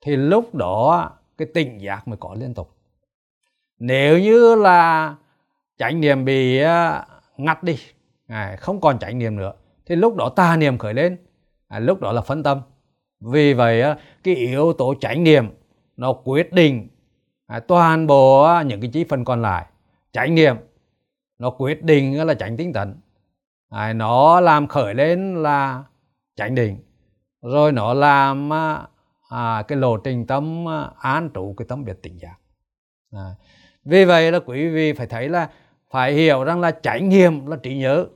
thì 0.00 0.16
lúc 0.16 0.54
đó 0.54 1.10
cái 1.38 1.48
tỉnh 1.54 1.80
giác 1.80 2.08
mới 2.08 2.16
có 2.16 2.34
liên 2.38 2.54
tục. 2.54 2.76
Nếu 3.78 4.18
như 4.18 4.54
là 4.54 5.14
chánh 5.78 6.00
niệm 6.00 6.24
bị 6.24 6.58
à, 6.58 7.06
ngắt 7.36 7.62
đi 7.62 7.76
à, 8.26 8.56
không 8.60 8.80
còn 8.80 8.98
chánh 8.98 9.18
niệm 9.18 9.36
nữa 9.36 9.52
thì 9.86 9.96
lúc 9.96 10.16
đó 10.16 10.28
ta 10.36 10.56
niệm 10.56 10.78
khởi 10.78 10.94
lên 10.94 11.16
à, 11.68 11.78
lúc 11.78 12.00
đó 12.00 12.12
là 12.12 12.20
phân 12.20 12.42
tâm. 12.42 12.60
Vì 13.20 13.54
vậy 13.54 13.82
à, 13.82 13.96
cái 14.24 14.34
yếu 14.34 14.72
tố 14.72 14.94
chánh 15.00 15.24
niệm 15.24 15.48
nó 15.96 16.12
quyết 16.12 16.52
định 16.52 16.88
à, 17.50 17.60
toàn 17.60 18.06
bộ 18.06 18.48
những 18.66 18.80
cái 18.80 18.90
chi 18.92 19.04
phần 19.04 19.24
còn 19.24 19.42
lại 19.42 19.66
trải 20.12 20.30
nghiệm 20.30 20.56
nó 21.38 21.50
quyết 21.50 21.82
định 21.82 22.26
là 22.26 22.34
tránh 22.34 22.56
tinh 22.56 22.72
tấn 22.72 23.00
à, 23.70 23.92
nó 23.92 24.40
làm 24.40 24.66
khởi 24.66 24.94
lên 24.94 25.42
là 25.42 25.84
chánh 26.36 26.54
định 26.54 26.78
rồi 27.42 27.72
nó 27.72 27.94
làm 27.94 28.52
à, 29.28 29.62
cái 29.68 29.78
lộ 29.78 29.96
trình 29.96 30.26
tâm 30.26 30.64
án 30.98 31.30
trụ 31.34 31.54
cái 31.56 31.66
tâm 31.68 31.84
biệt 31.84 32.02
tỉnh 32.02 32.18
giác 32.20 32.36
à. 33.12 33.34
vì 33.84 34.04
vậy 34.04 34.32
là 34.32 34.40
quý 34.46 34.68
vị 34.68 34.92
phải 34.92 35.06
thấy 35.06 35.28
là 35.28 35.50
phải 35.90 36.12
hiểu 36.12 36.44
rằng 36.44 36.60
là 36.60 36.70
trải 36.70 37.00
nghiệm 37.00 37.46
là 37.46 37.56
trí 37.56 37.76
nhớ 37.76 38.06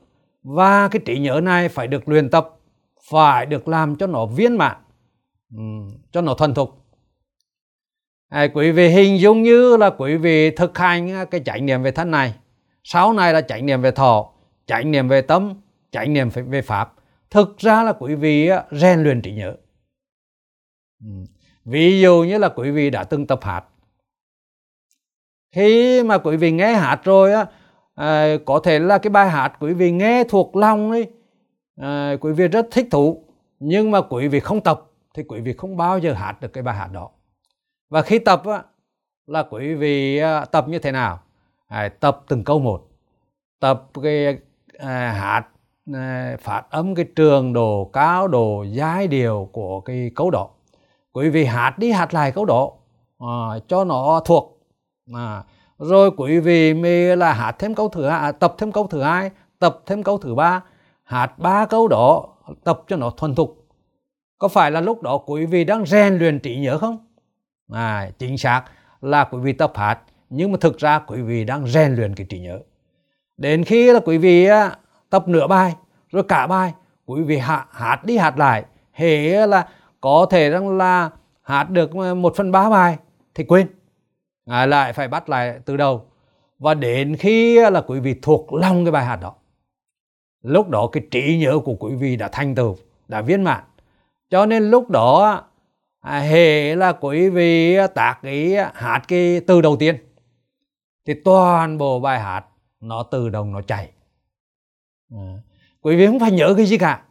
và 0.42 0.88
cái 0.88 1.02
trí 1.06 1.18
nhớ 1.18 1.40
này 1.42 1.68
phải 1.68 1.86
được 1.86 2.08
luyện 2.08 2.30
tập 2.30 2.50
phải 3.10 3.46
được 3.46 3.68
làm 3.68 3.96
cho 3.96 4.06
nó 4.06 4.26
viên 4.26 4.56
mãn 4.56 4.76
cho 6.12 6.20
nó 6.20 6.34
thuần 6.34 6.54
thục 6.54 6.83
à, 8.34 8.46
quý 8.54 8.70
vị 8.70 8.88
hình 8.88 9.20
dung 9.20 9.42
như 9.42 9.76
là 9.76 9.90
quý 9.90 10.16
vị 10.16 10.50
thực 10.50 10.78
hành 10.78 11.12
à, 11.12 11.24
cái 11.24 11.40
chánh 11.44 11.66
niệm 11.66 11.82
về 11.82 11.90
thân 11.90 12.10
này. 12.10 12.34
Sau 12.84 13.12
này 13.12 13.32
là 13.32 13.40
chánh 13.40 13.66
niệm 13.66 13.82
về 13.82 13.90
thọ 13.90 14.30
chánh 14.66 14.90
niệm 14.90 15.08
về 15.08 15.22
tâm 15.22 15.54
chánh 15.90 16.12
niệm 16.12 16.28
về 16.46 16.62
pháp. 16.62 16.94
Thực 17.30 17.58
ra 17.58 17.82
là 17.82 17.92
quý 17.92 18.14
vị 18.14 18.48
à, 18.48 18.64
rèn 18.70 19.02
luyện 19.02 19.22
trí 19.22 19.32
nhớ. 19.32 19.54
Ừ. 21.04 21.10
Ví 21.64 22.00
dụ 22.00 22.22
như 22.22 22.38
là 22.38 22.48
quý 22.48 22.70
vị 22.70 22.90
đã 22.90 23.04
từng 23.04 23.26
tập 23.26 23.40
hát. 23.42 23.64
Khi 25.54 26.02
mà 26.02 26.18
quý 26.18 26.36
vị 26.36 26.52
nghe 26.52 26.74
hát 26.74 27.00
rồi 27.04 27.32
á 27.32 27.46
à, 27.94 28.36
có 28.44 28.60
thể 28.64 28.78
là 28.78 28.98
cái 28.98 29.10
bài 29.10 29.30
hát 29.30 29.52
quý 29.60 29.72
vị 29.72 29.90
nghe 29.92 30.24
thuộc 30.24 30.56
lòng 30.56 30.90
ấy 30.90 31.06
à, 31.80 32.16
quý 32.20 32.32
vị 32.32 32.48
rất 32.48 32.66
thích 32.70 32.86
thú. 32.90 33.24
Nhưng 33.58 33.90
mà 33.90 34.00
quý 34.00 34.28
vị 34.28 34.40
không 34.40 34.60
tập 34.60 34.90
thì 35.14 35.22
quý 35.22 35.40
vị 35.40 35.54
không 35.58 35.76
bao 35.76 35.98
giờ 35.98 36.12
hát 36.12 36.40
được 36.40 36.52
cái 36.52 36.62
bài 36.62 36.76
hát 36.76 36.88
đó 36.92 37.10
và 37.94 38.02
khi 38.02 38.18
tập 38.18 38.42
á, 38.46 38.62
là 39.26 39.42
quý 39.50 39.74
vị 39.74 40.18
à, 40.18 40.44
tập 40.44 40.68
như 40.68 40.78
thế 40.78 40.92
nào? 40.92 41.20
À, 41.66 41.88
tập 42.00 42.22
từng 42.28 42.44
câu 42.44 42.58
một. 42.58 42.88
Tập 43.60 43.82
cái 44.02 44.38
à, 44.78 45.12
hát 45.12 45.46
à, 45.94 46.36
phát 46.40 46.62
âm 46.70 46.94
cái 46.94 47.04
trường 47.16 47.52
đồ 47.52 47.90
cao 47.92 48.28
đồ 48.28 48.62
giai 48.62 49.08
điều 49.08 49.48
của 49.52 49.80
cái 49.80 50.10
câu 50.14 50.30
đó. 50.30 50.48
Quý 51.12 51.28
vị 51.28 51.44
hát 51.44 51.78
đi 51.78 51.90
hát 51.90 52.14
lại 52.14 52.32
câu 52.32 52.44
đó 52.44 52.70
à, 53.18 53.58
cho 53.68 53.84
nó 53.84 54.20
thuộc. 54.24 54.60
À, 55.14 55.42
rồi 55.78 56.10
quý 56.16 56.38
vị 56.38 56.74
mới 56.74 57.16
là 57.16 57.32
hát 57.32 57.56
thêm 57.58 57.74
câu 57.74 57.88
thứ 57.88 58.06
hai 58.06 58.20
à, 58.20 58.32
tập 58.32 58.54
thêm 58.58 58.72
câu 58.72 58.86
thứ 58.86 59.02
hai 59.02 59.30
tập 59.58 59.80
thêm 59.86 60.02
câu 60.02 60.18
thứ 60.18 60.34
ba 60.34 60.62
hát 61.02 61.38
ba 61.38 61.66
câu 61.66 61.88
đó 61.88 62.26
tập 62.64 62.82
cho 62.88 62.96
nó 62.96 63.10
thuần 63.10 63.34
thục. 63.34 63.66
Có 64.38 64.48
phải 64.48 64.70
là 64.70 64.80
lúc 64.80 65.02
đó 65.02 65.18
quý 65.26 65.46
vị 65.46 65.64
đang 65.64 65.86
rèn 65.86 66.18
luyện 66.18 66.40
trí 66.40 66.56
nhớ 66.56 66.78
không? 66.78 67.13
À 67.72 68.10
chính 68.18 68.38
xác 68.38 68.64
là 69.00 69.24
quý 69.24 69.38
vị 69.38 69.52
tập 69.52 69.72
hát 69.74 70.00
nhưng 70.30 70.52
mà 70.52 70.58
thực 70.60 70.78
ra 70.78 70.98
quý 70.98 71.22
vị 71.22 71.44
đang 71.44 71.66
rèn 71.66 71.94
luyện 71.94 72.14
cái 72.14 72.26
trí 72.30 72.38
nhớ. 72.38 72.60
Đến 73.36 73.64
khi 73.64 73.92
là 73.92 74.00
quý 74.04 74.18
vị 74.18 74.48
tập 75.10 75.28
nửa 75.28 75.46
bài 75.46 75.74
rồi 76.10 76.22
cả 76.22 76.46
bài 76.46 76.72
quý 77.06 77.22
vị 77.22 77.38
hát, 77.38 77.66
hát 77.70 78.04
đi 78.04 78.16
hát 78.16 78.38
lại. 78.38 78.64
Hệ 78.92 79.46
là 79.46 79.68
có 80.00 80.26
thể 80.30 80.50
rằng 80.50 80.76
là 80.76 81.10
hát 81.42 81.70
được 81.70 81.90
ờ, 81.94 82.14
một 82.14 82.36
phần 82.36 82.52
ba 82.52 82.70
bài 82.70 82.98
thì 83.34 83.44
quên. 83.44 83.66
À, 84.46 84.66
lại 84.66 84.92
phải 84.92 85.08
bắt 85.08 85.28
lại 85.28 85.58
từ 85.64 85.76
đầu. 85.76 86.04
Và 86.58 86.74
đến 86.74 87.16
khi 87.16 87.60
là 87.70 87.80
quý 87.80 88.00
vị 88.00 88.14
thuộc 88.22 88.52
lòng 88.52 88.84
cái 88.84 88.92
bài 88.92 89.04
hát 89.04 89.16
đó 89.16 89.34
lúc 90.44 90.68
đó 90.68 90.88
cái 90.92 91.02
trí 91.10 91.38
nhớ 91.38 91.58
của 91.64 91.74
quý 91.74 91.94
vị 91.94 92.16
đã 92.16 92.28
thành 92.28 92.54
tựu 92.54 92.76
đã 93.08 93.20
viên 93.20 93.42
mãn. 93.42 93.64
Cho 94.30 94.46
nên 94.46 94.70
lúc 94.70 94.90
đó 94.90 95.42
à, 96.04 96.20
hệ 96.20 96.76
là 96.76 96.92
quý 96.92 97.28
vị 97.28 97.74
à, 97.74 97.86
tác 97.86 98.22
ý 98.22 98.54
à, 98.54 98.72
hát 98.74 99.02
cái 99.08 99.40
từ 99.46 99.60
đầu 99.60 99.76
tiên. 99.76 99.96
Thì 101.06 101.14
toàn 101.24 101.78
bộ 101.78 102.00
bài 102.00 102.20
hát 102.20 102.44
nó 102.80 103.02
tự 103.02 103.28
động 103.28 103.52
nó 103.52 103.62
chạy. 103.62 103.90
À, 105.10 105.38
quý 105.80 105.96
vị 105.96 106.06
không 106.06 106.20
phải 106.20 106.30
nhớ 106.30 106.54
cái 106.56 106.66
gì 106.66 106.78
cả. 106.78 107.02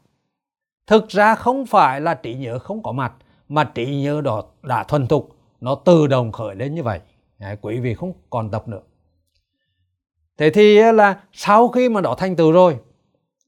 Thực 0.87 1.09
ra 1.09 1.35
không 1.35 1.65
phải 1.65 2.01
là 2.01 2.13
trí 2.13 2.33
nhớ 2.33 2.59
không 2.59 2.83
có 2.83 2.91
mặt 2.91 3.13
mà 3.49 3.63
trí 3.63 4.01
nhớ 4.01 4.21
đó 4.21 4.43
đã 4.61 4.83
thuần 4.83 5.07
thục 5.07 5.35
nó 5.61 5.75
tự 5.75 6.07
động 6.07 6.31
khởi 6.31 6.55
lên 6.55 6.75
như 6.75 6.83
vậy. 6.83 6.99
À, 7.39 7.55
quý 7.61 7.79
vị 7.79 7.93
không 7.93 8.13
còn 8.29 8.51
tập 8.51 8.67
nữa. 8.67 8.81
Thế 10.37 10.49
thì 10.49 10.77
à, 10.77 10.91
là 10.91 11.19
sau 11.33 11.67
khi 11.67 11.89
mà 11.89 12.01
đó 12.01 12.15
thành 12.17 12.35
tựu 12.35 12.51
rồi 12.51 12.77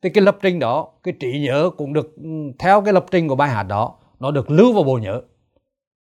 thì 0.01 0.09
cái 0.09 0.23
lập 0.23 0.37
trình 0.41 0.59
đó 0.59 0.87
cái 1.03 1.13
trí 1.19 1.39
nhớ 1.39 1.69
cũng 1.77 1.93
được 1.93 2.15
ừ, 2.15 2.29
theo 2.59 2.81
cái 2.81 2.93
lập 2.93 3.05
trình 3.11 3.27
của 3.27 3.35
bài 3.35 3.49
hát 3.49 3.63
đó 3.63 3.95
nó 4.19 4.31
được 4.31 4.51
lưu 4.51 4.73
vào 4.73 4.83
bộ 4.83 4.97
nhớ 4.97 5.21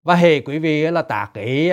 và 0.03 0.15
hệ 0.15 0.39
quý 0.39 0.59
vị 0.59 0.81
là 0.91 1.01
tả 1.01 1.29
cái 1.33 1.71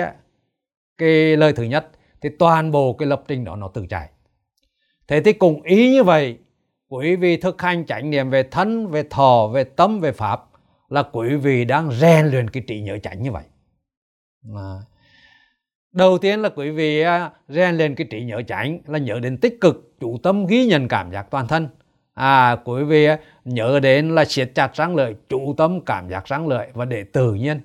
cái 0.97 1.37
lời 1.37 1.53
thứ 1.53 1.63
nhất 1.63 1.87
thì 2.21 2.29
toàn 2.39 2.71
bộ 2.71 2.93
cái 2.93 3.07
lập 3.07 3.23
trình 3.27 3.43
đó 3.43 3.55
nó 3.55 3.67
tự 3.67 3.85
chạy. 3.89 4.09
Thế 5.07 5.21
thì 5.21 5.33
cùng 5.33 5.61
ý 5.61 5.91
như 5.91 6.03
vậy 6.03 6.37
quý 6.89 7.15
vị 7.15 7.37
thực 7.37 7.61
hành 7.61 7.85
chánh 7.85 8.09
niệm 8.09 8.29
về 8.29 8.43
thân 8.43 8.87
về 8.87 9.03
thọ 9.09 9.47
về 9.53 9.63
tâm 9.63 9.99
về 9.99 10.11
pháp 10.11 10.43
là 10.89 11.03
quý 11.03 11.35
vị 11.35 11.65
đang 11.65 11.91
rèn 11.91 12.25
luyện 12.25 12.49
cái 12.49 12.63
trí 12.67 12.81
nhớ 12.81 12.97
chánh 13.03 13.23
như 13.23 13.31
vậy. 13.31 13.43
À, 14.55 14.71
đầu 15.91 16.17
tiên 16.17 16.39
là 16.41 16.49
quý 16.49 16.69
vị 16.69 17.01
à, 17.01 17.31
rèn 17.47 17.75
lên 17.75 17.95
cái 17.95 18.07
trí 18.11 18.23
nhớ 18.23 18.41
chánh 18.47 18.79
là 18.87 18.99
nhớ 18.99 19.19
đến 19.19 19.37
tích 19.37 19.57
cực 19.61 19.93
chủ 19.99 20.17
tâm 20.23 20.45
ghi 20.45 20.65
nhận 20.65 20.87
cảm 20.87 21.11
giác 21.11 21.27
toàn 21.31 21.47
thân. 21.47 21.67
À 22.13 22.57
quý 22.65 22.83
vị 22.83 23.05
à, 23.05 23.19
nhớ 23.45 23.79
đến 23.79 24.15
là 24.15 24.25
siết 24.25 24.51
chặt 24.55 24.75
răng 24.75 24.95
lợi 24.95 25.15
chủ 25.29 25.53
tâm 25.57 25.81
cảm 25.85 26.09
giác 26.09 26.25
răng 26.25 26.47
lợi 26.47 26.67
và 26.73 26.85
để 26.85 27.03
tự 27.03 27.33
nhiên 27.33 27.61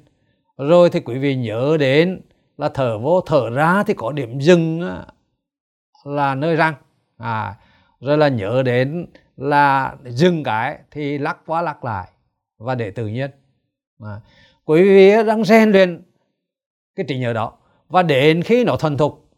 rồi 0.58 0.90
thì 0.90 1.00
quý 1.00 1.18
vị 1.18 1.36
nhớ 1.36 1.76
đến 1.80 2.20
là 2.58 2.68
thở 2.68 2.98
vô 2.98 3.20
thở 3.20 3.50
ra 3.50 3.82
thì 3.86 3.94
có 3.94 4.12
điểm 4.12 4.40
dừng 4.40 4.80
là 6.04 6.34
nơi 6.34 6.56
răng. 6.56 6.74
À 7.18 7.54
rồi 8.00 8.18
là 8.18 8.28
nhớ 8.28 8.62
đến 8.62 9.06
là 9.36 9.96
dừng 10.04 10.44
cái 10.44 10.78
thì 10.90 11.18
lắc 11.18 11.38
qua 11.46 11.62
lắc 11.62 11.84
lại 11.84 12.08
và 12.58 12.74
để 12.74 12.90
tự 12.90 13.06
nhiên. 13.06 13.30
À, 14.00 14.20
quý 14.64 14.82
vị 14.82 15.24
đang 15.26 15.44
rèn 15.44 15.70
luyện 15.70 16.02
cái 16.96 17.06
trí 17.08 17.18
nhớ 17.18 17.32
đó 17.32 17.52
và 17.88 18.02
đến 18.02 18.42
khi 18.42 18.64
nó 18.64 18.76
thuần 18.76 18.96
thục 18.96 19.28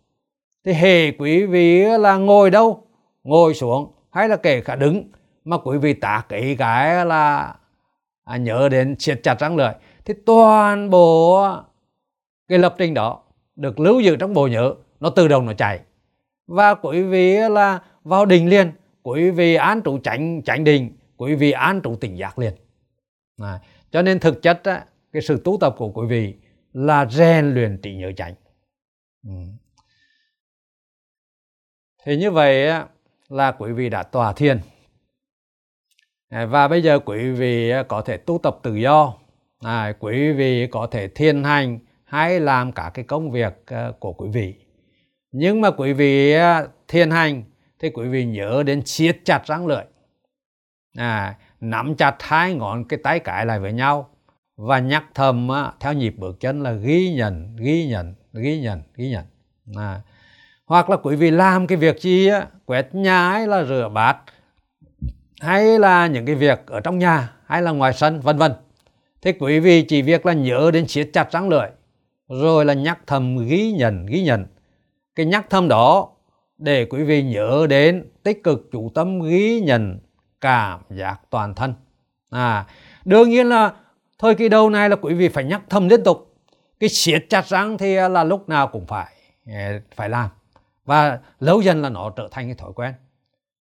thì 0.64 0.72
hề 0.72 1.10
quý 1.10 1.46
vị 1.46 1.84
là 1.84 2.16
ngồi 2.16 2.50
đâu? 2.50 2.86
Ngồi 3.24 3.54
xuống 3.54 3.92
hay 4.10 4.28
là 4.28 4.36
kể 4.36 4.60
cả 4.60 4.76
đứng? 4.76 5.12
Mà 5.44 5.58
quý 5.58 5.78
vị 5.78 5.92
tả 5.92 6.24
cái 6.28 6.56
cái 6.58 7.06
là 7.06 7.54
à, 8.24 8.36
nhớ 8.36 8.68
đến 8.68 8.96
siết 8.98 9.20
chặt 9.22 9.40
răng 9.40 9.56
lợi 9.56 9.74
thì 10.08 10.14
toàn 10.26 10.90
bộ 10.90 11.46
cái 12.48 12.58
lập 12.58 12.74
trình 12.78 12.94
đó 12.94 13.22
được 13.56 13.80
lưu 13.80 14.00
giữ 14.00 14.16
trong 14.16 14.34
bộ 14.34 14.46
nhớ 14.46 14.74
nó 15.00 15.10
tự 15.10 15.28
động 15.28 15.46
nó 15.46 15.52
chạy. 15.52 15.80
Và 16.46 16.74
quý 16.74 17.02
vị 17.02 17.36
là 17.50 17.82
vào 18.04 18.26
đình 18.26 18.48
liền 18.48 18.72
quý 19.02 19.30
vị 19.30 19.54
an 19.54 19.82
trụ 19.82 19.98
tránh 19.98 20.42
tránh 20.42 20.64
đình 20.64 20.96
quý 21.16 21.34
vị 21.34 21.50
an 21.50 21.80
trụ 21.80 21.96
tỉnh 21.96 22.18
giác 22.18 22.38
liền. 22.38 22.54
À, 23.38 23.60
cho 23.90 24.02
nên 24.02 24.20
thực 24.20 24.42
chất 24.42 24.60
á, 24.64 24.86
cái 25.12 25.22
sự 25.22 25.40
tu 25.44 25.58
tập 25.60 25.74
của 25.78 25.90
quý 25.90 26.06
vị 26.06 26.34
là 26.72 27.06
rèn 27.06 27.54
luyện 27.54 27.78
trí 27.82 27.94
nhớ 27.94 28.12
chánh. 28.16 28.34
Ừ. 29.24 29.32
thì 32.04 32.16
như 32.16 32.30
vậy 32.30 32.68
á, 32.68 32.86
là 33.28 33.52
quý 33.52 33.72
vị 33.72 33.88
đã 33.88 34.02
tòa 34.02 34.32
thiền. 34.32 34.60
À, 36.28 36.46
và 36.46 36.68
bây 36.68 36.82
giờ 36.82 36.98
quý 36.98 37.30
vị 37.30 37.72
có 37.88 38.02
thể 38.02 38.16
tu 38.16 38.38
tập 38.42 38.58
tự 38.62 38.74
do 38.74 39.14
à, 39.64 39.92
quý 39.98 40.32
vị 40.32 40.66
có 40.66 40.86
thể 40.90 41.08
thiền 41.08 41.44
hành 41.44 41.78
hay 42.04 42.40
làm 42.40 42.72
cả 42.72 42.90
cái 42.94 43.04
công 43.04 43.30
việc 43.30 43.62
ờ, 43.66 43.92
của 44.00 44.12
quý 44.12 44.28
vị. 44.32 44.54
Nhưng 45.32 45.60
mà 45.60 45.70
quý 45.70 45.92
vị 45.92 46.32
ờ, 46.32 46.68
thiền 46.88 47.10
hành 47.10 47.42
thì 47.78 47.90
quý 47.90 48.08
vị 48.08 48.24
nhớ 48.24 48.62
đến 48.66 48.82
siết 48.86 49.18
chặt 49.24 49.46
răng 49.46 49.66
lưỡi. 49.66 49.82
À, 50.96 51.36
nắm 51.60 51.94
chặt 51.94 52.16
hai 52.20 52.54
ngón 52.54 52.84
cái 52.88 52.98
tay 53.02 53.18
cái 53.18 53.46
lại 53.46 53.60
với 53.60 53.72
nhau 53.72 54.08
và 54.56 54.78
nhắc 54.78 55.04
thầm 55.14 55.48
ờ, 55.48 55.72
theo 55.80 55.92
nhịp 55.92 56.14
bước 56.18 56.40
chân 56.40 56.62
là 56.62 56.72
ghi 56.72 57.14
nhận 57.14 57.56
ghi 57.56 57.86
nhận 57.86 58.14
ghi 58.32 58.60
nhận 58.60 58.82
ghi 58.94 59.10
nhận. 59.10 59.24
À. 59.76 60.00
hoặc 60.66 60.90
là 60.90 60.96
quý 60.96 61.16
vị 61.16 61.30
làm 61.30 61.66
cái 61.66 61.78
việc 61.78 62.00
gì 62.00 62.30
quét 62.66 62.94
nhà 62.94 63.30
hay 63.30 63.46
là 63.46 63.64
rửa 63.64 63.90
bát 63.94 64.16
hay 65.40 65.78
là 65.78 66.06
những 66.06 66.26
cái 66.26 66.34
việc 66.34 66.66
ở 66.66 66.80
trong 66.80 66.98
nhà 66.98 67.32
hay 67.46 67.62
là 67.62 67.70
ngoài 67.70 67.92
sân 67.92 68.20
vân 68.20 68.38
vân 68.38 68.52
thế 69.22 69.32
quý 69.38 69.60
vị 69.60 69.82
chỉ 69.82 70.02
việc 70.02 70.26
là 70.26 70.32
nhớ 70.32 70.70
đến 70.74 70.88
siết 70.88 71.10
chặt 71.12 71.32
răng 71.32 71.48
lưỡi 71.48 71.68
rồi 72.28 72.64
là 72.64 72.74
nhắc 72.74 72.98
thầm 73.06 73.46
ghi 73.46 73.72
nhận 73.72 74.06
ghi 74.06 74.22
nhận. 74.22 74.46
Cái 75.14 75.26
nhắc 75.26 75.46
thầm 75.50 75.68
đó 75.68 76.08
để 76.58 76.84
quý 76.84 77.04
vị 77.04 77.22
nhớ 77.22 77.66
đến 77.68 78.10
tích 78.22 78.44
cực 78.44 78.68
chủ 78.72 78.90
tâm 78.94 79.20
ghi 79.20 79.60
nhận 79.60 79.98
cảm 80.40 80.80
giác 80.90 81.20
toàn 81.30 81.54
thân. 81.54 81.74
À 82.30 82.66
đương 83.04 83.30
nhiên 83.30 83.48
là 83.48 83.72
thời 84.18 84.34
kỳ 84.34 84.48
đầu 84.48 84.70
này 84.70 84.88
là 84.88 84.96
quý 84.96 85.14
vị 85.14 85.28
phải 85.28 85.44
nhắc 85.44 85.62
thầm 85.68 85.88
liên 85.88 86.04
tục. 86.04 86.34
Cái 86.80 86.88
siết 86.88 87.24
chặt 87.28 87.46
răng 87.46 87.78
thì 87.78 87.94
là 87.94 88.24
lúc 88.24 88.48
nào 88.48 88.66
cũng 88.66 88.86
phải 88.86 89.14
à, 89.46 89.80
phải 89.96 90.08
làm. 90.08 90.28
Và 90.84 91.18
lâu 91.40 91.60
dần 91.60 91.82
là 91.82 91.88
nó 91.88 92.10
trở 92.10 92.28
thành 92.30 92.46
cái 92.46 92.54
thói 92.54 92.72
quen. 92.72 92.94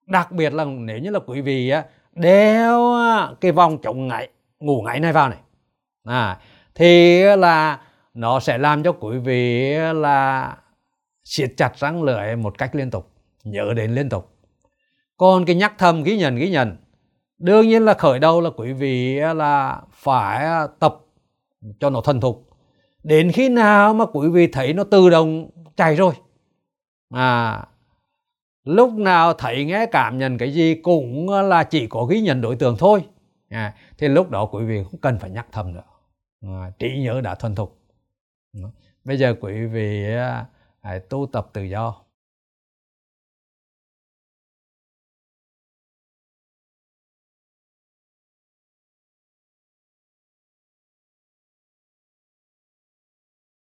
Đặc 0.07 0.31
biệt 0.31 0.53
là 0.53 0.65
nếu 0.65 0.97
như 0.97 1.09
là 1.09 1.19
quý 1.19 1.41
vị 1.41 1.73
đeo 2.15 2.93
cái 3.41 3.51
vòng 3.51 3.77
chống 3.83 4.07
ngại 4.07 4.29
ngủ 4.59 4.81
ngáy 4.81 4.99
này 4.99 5.13
vào 5.13 5.29
này. 5.29 5.39
À 6.03 6.39
thì 6.75 7.21
là 7.23 7.79
nó 8.13 8.39
sẽ 8.39 8.57
làm 8.57 8.83
cho 8.83 8.91
quý 8.91 9.17
vị 9.17 9.73
là 9.95 10.57
siết 11.23 11.53
chặt 11.57 11.77
răng 11.77 12.03
lưỡi 12.03 12.35
một 12.35 12.57
cách 12.57 12.75
liên 12.75 12.91
tục, 12.91 13.11
nhớ 13.43 13.73
đến 13.75 13.95
liên 13.95 14.09
tục. 14.09 14.31
Còn 15.17 15.45
cái 15.45 15.55
nhắc 15.55 15.73
thầm 15.77 16.03
ghi 16.03 16.17
nhận 16.17 16.35
ghi 16.35 16.49
nhận, 16.49 16.77
đương 17.37 17.67
nhiên 17.67 17.85
là 17.85 17.93
khởi 17.93 18.19
đầu 18.19 18.41
là 18.41 18.49
quý 18.49 18.73
vị 18.73 19.15
là 19.15 19.81
phải 19.91 20.47
tập 20.79 20.97
cho 21.79 21.89
nó 21.89 22.01
thuần 22.01 22.19
thục. 22.19 22.49
Đến 23.03 23.31
khi 23.31 23.49
nào 23.49 23.93
mà 23.93 24.05
quý 24.13 24.29
vị 24.29 24.47
thấy 24.47 24.73
nó 24.73 24.83
tự 24.83 25.09
động 25.09 25.49
chạy 25.77 25.95
rồi? 25.95 26.13
À 27.13 27.65
lúc 28.65 28.93
nào 28.93 29.33
thấy 29.33 29.65
nghe 29.65 29.85
cảm 29.85 30.17
nhận 30.17 30.37
cái 30.37 30.53
gì 30.53 30.75
cũng 30.75 31.29
là 31.29 31.63
chỉ 31.63 31.87
có 31.87 32.05
ghi 32.05 32.21
nhận 32.21 32.41
đối 32.41 32.55
tượng 32.55 32.75
thôi 32.79 33.03
à, 33.55 33.75
thì 33.97 34.07
lúc 34.07 34.29
đó 34.29 34.45
quý 34.51 34.65
vị 34.65 34.83
không 34.83 34.99
cần 34.99 35.19
phải 35.19 35.29
nhắc 35.29 35.47
thầm 35.51 35.73
nữa. 35.73 35.83
À, 36.41 36.71
trí 36.79 36.99
nhớ 36.99 37.21
đã 37.21 37.35
thuần 37.35 37.55
thục. 37.55 37.81
Bây 39.03 39.17
giờ 39.17 39.35
quý 39.41 39.65
vị 39.65 40.13
à, 40.13 40.45
à, 40.81 40.99
tu 41.09 41.27
tập 41.33 41.49
tự 41.53 41.63
do. 41.63 42.04